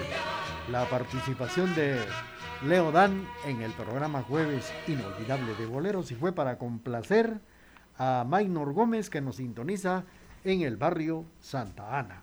La 0.71 0.89
participación 0.89 1.75
de 1.75 1.99
Leo 2.67 2.91
Dan 2.93 3.27
en 3.45 3.61
el 3.61 3.73
programa 3.73 4.23
Jueves 4.23 4.73
Inolvidable 4.89 5.55
de 5.55 5.67
Boleros 5.67 6.11
y 6.11 6.15
fue 6.15 6.33
para 6.33 6.57
complacer 6.57 7.41
a 7.99 8.25
Maynor 8.27 8.73
Gómez 8.73 9.11
que 9.11 9.21
nos 9.21 9.37
sintoniza 9.37 10.05
en 10.45 10.63
el 10.63 10.77
barrio 10.77 11.25
Santa 11.41 11.99
Ana. 11.99 12.23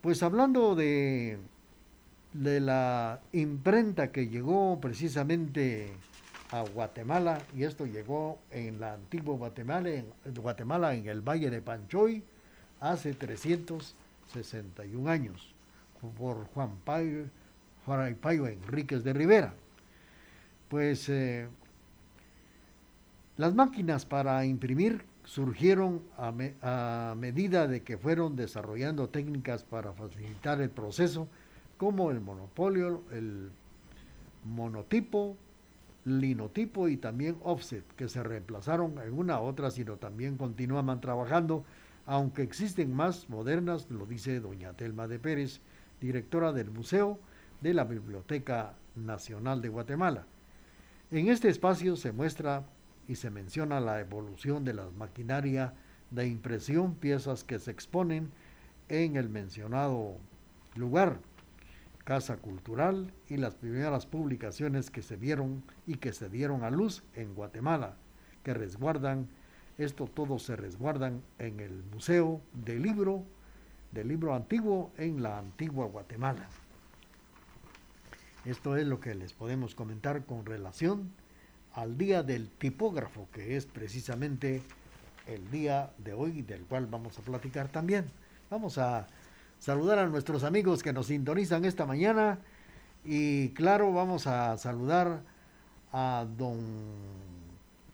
Pues 0.00 0.22
hablando 0.22 0.74
de, 0.74 1.38
de 2.32 2.60
la 2.60 3.20
imprenta 3.32 4.12
que 4.12 4.28
llegó 4.28 4.80
precisamente 4.80 5.92
a 6.50 6.62
Guatemala, 6.62 7.40
y 7.54 7.64
esto 7.64 7.86
llegó 7.86 8.38
en 8.50 8.80
la 8.80 8.94
antigua 8.94 9.36
Guatemala, 9.36 9.90
en, 9.90 10.06
Guatemala, 10.34 10.94
en 10.94 11.08
el 11.08 11.20
Valle 11.20 11.50
de 11.50 11.60
Panchoy, 11.60 12.22
hace 12.80 13.14
361 14.32 15.10
años, 15.10 15.54
por 16.18 16.46
Juan 16.48 16.76
Payo, 16.84 17.24
Juan 17.84 18.14
Payo 18.16 18.46
Enríquez 18.46 19.04
de 19.04 19.12
Rivera. 19.12 19.54
Pues 20.68 21.08
eh, 21.08 21.48
las 23.36 23.54
máquinas 23.54 24.06
para 24.06 24.44
imprimir 24.44 25.04
surgieron 25.24 26.02
a 26.18 27.14
medida 27.16 27.66
de 27.66 27.82
que 27.82 27.98
fueron 27.98 28.36
desarrollando 28.36 29.08
técnicas 29.08 29.64
para 29.64 29.92
facilitar 29.92 30.60
el 30.60 30.70
proceso, 30.70 31.28
como 31.76 32.10
el 32.10 32.20
monopolio, 32.20 33.02
el 33.12 33.50
monotipo, 34.44 35.36
linotipo 36.04 36.88
y 36.88 36.96
también 36.96 37.36
offset, 37.42 37.84
que 37.96 38.08
se 38.08 38.22
reemplazaron 38.22 38.98
en 39.04 39.12
una 39.12 39.34
a 39.34 39.40
otra, 39.40 39.70
sino 39.70 39.96
también 39.96 40.36
continuaban 40.36 41.00
trabajando, 41.00 41.64
aunque 42.06 42.42
existen 42.42 42.94
más 42.94 43.28
modernas, 43.28 43.90
lo 43.90 44.06
dice 44.06 44.40
doña 44.40 44.72
Telma 44.72 45.08
de 45.08 45.18
Pérez, 45.18 45.60
directora 46.00 46.52
del 46.52 46.70
Museo 46.70 47.18
de 47.60 47.74
la 47.74 47.84
Biblioteca 47.84 48.74
Nacional 48.94 49.60
de 49.60 49.68
Guatemala. 49.68 50.24
En 51.10 51.28
este 51.28 51.48
espacio 51.48 51.96
se 51.96 52.12
muestra 52.12 52.64
y 53.08 53.16
se 53.16 53.30
menciona 53.30 53.80
la 53.80 54.00
evolución 54.00 54.64
de 54.64 54.74
la 54.74 54.88
maquinaria 54.90 55.74
de 56.10 56.26
impresión, 56.26 56.94
piezas 56.94 57.44
que 57.44 57.58
se 57.58 57.70
exponen 57.70 58.30
en 58.88 59.16
el 59.16 59.28
mencionado 59.28 60.16
lugar, 60.76 61.18
Casa 62.04 62.36
Cultural 62.36 63.12
y 63.28 63.36
las 63.36 63.56
primeras 63.56 64.06
publicaciones 64.06 64.90
que 64.90 65.02
se 65.02 65.16
vieron 65.16 65.64
y 65.88 65.96
que 65.96 66.12
se 66.12 66.28
dieron 66.28 66.62
a 66.62 66.70
luz 66.70 67.02
en 67.14 67.34
Guatemala, 67.34 67.96
que 68.44 68.54
resguardan, 68.54 69.28
esto 69.78 70.06
todo 70.06 70.38
se 70.38 70.56
resguardan 70.56 71.22
en 71.38 71.60
el 71.60 71.82
Museo 71.92 72.40
del 72.52 72.82
Libro, 72.82 73.24
del 73.92 74.08
Libro 74.08 74.34
Antiguo 74.34 74.92
en 74.96 75.22
la 75.22 75.38
antigua 75.38 75.86
Guatemala. 75.86 76.48
Esto 78.44 78.76
es 78.76 78.86
lo 78.86 79.00
que 79.00 79.14
les 79.14 79.32
podemos 79.32 79.74
comentar 79.74 80.24
con 80.24 80.46
relación 80.46 81.10
al 81.74 81.98
día 81.98 82.22
del 82.22 82.48
tipógrafo, 82.48 83.28
que 83.32 83.56
es 83.56 83.66
precisamente 83.66 84.62
el 85.26 85.50
día 85.50 85.90
de 85.98 86.14
hoy, 86.14 86.42
del 86.42 86.62
cual 86.64 86.86
vamos 86.86 87.18
a 87.18 87.22
platicar 87.22 87.68
también. 87.68 88.06
Vamos 88.48 88.78
a 88.78 89.08
saludar 89.58 89.98
a 89.98 90.06
nuestros 90.06 90.44
amigos 90.44 90.82
que 90.82 90.92
nos 90.92 91.08
sintonizan 91.08 91.64
esta 91.64 91.84
mañana 91.84 92.38
y 93.04 93.50
claro, 93.50 93.92
vamos 93.92 94.26
a 94.26 94.56
saludar 94.58 95.22
a 95.92 96.26
don 96.36 96.60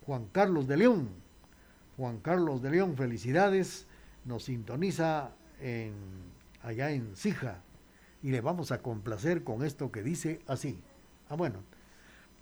Juan 0.07 0.27
Carlos 0.33 0.67
de 0.69 0.77
León. 0.77 1.22
Juan 2.03 2.19
Carlos 2.19 2.61
de 2.61 2.71
León, 2.71 2.97
felicidades, 2.97 3.87
nos 4.25 4.43
sintoniza 4.43 5.31
en, 5.61 5.93
allá 6.61 6.91
en 6.91 7.15
Sija 7.15 7.63
y 8.25 8.33
le 8.33 8.41
vamos 8.41 8.73
a 8.73 8.83
complacer 8.83 9.45
con 9.45 9.65
esto 9.65 9.93
que 9.93 10.03
dice 10.03 10.41
así. 10.49 10.83
Ah, 11.29 11.37
bueno, 11.37 11.61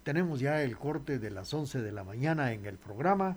tenemos 0.03 0.41
ya 0.41 0.63
el 0.63 0.79
corte 0.79 1.19
de 1.19 1.31
las 1.31 1.53
11 1.53 1.83
de 1.83 1.93
la 1.93 2.05
mañana 2.05 2.55
en 2.55 2.65
el 2.65 2.79
programa 2.79 3.37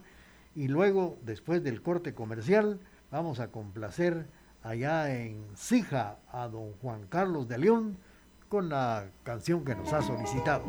y 0.56 0.70
luego, 0.70 1.18
después 1.26 1.62
del 1.62 1.82
corte 1.82 2.14
comercial, 2.14 2.80
vamos 3.12 3.42
a 3.42 3.52
complacer 3.52 4.26
allá 4.62 5.14
en 5.14 5.44
Sija 5.58 6.20
a 6.32 6.48
don 6.48 6.72
Juan 6.76 7.06
Carlos 7.08 7.50
de 7.50 7.58
León 7.58 7.98
con 8.48 8.70
la 8.70 9.10
canción 9.24 9.66
que 9.66 9.76
nos 9.76 9.92
ha 9.92 10.02
solicitado. 10.02 10.64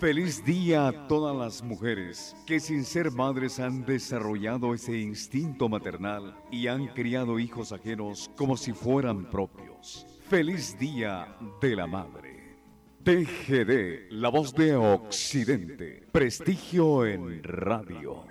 Feliz 0.00 0.42
día 0.46 0.88
a 0.88 1.08
todas 1.08 1.36
las 1.36 1.62
mujeres 1.62 2.34
que 2.46 2.58
sin 2.58 2.86
ser 2.86 3.10
madres 3.10 3.60
han 3.60 3.84
desarrollado 3.84 4.72
ese 4.72 4.96
instinto 4.96 5.68
maternal 5.68 6.34
y 6.50 6.68
han 6.68 6.86
criado 6.86 7.38
hijos 7.38 7.70
ajenos 7.70 8.30
como 8.34 8.56
si 8.56 8.72
fueran 8.72 9.28
propios. 9.28 10.06
Feliz 10.26 10.78
día 10.78 11.36
de 11.60 11.76
la 11.76 11.86
madre. 11.86 12.56
TGD, 13.04 14.10
la 14.12 14.30
voz 14.30 14.54
de 14.54 14.74
Occidente. 14.74 16.06
Prestigio 16.10 17.04
en 17.04 17.42
radio. 17.42 18.24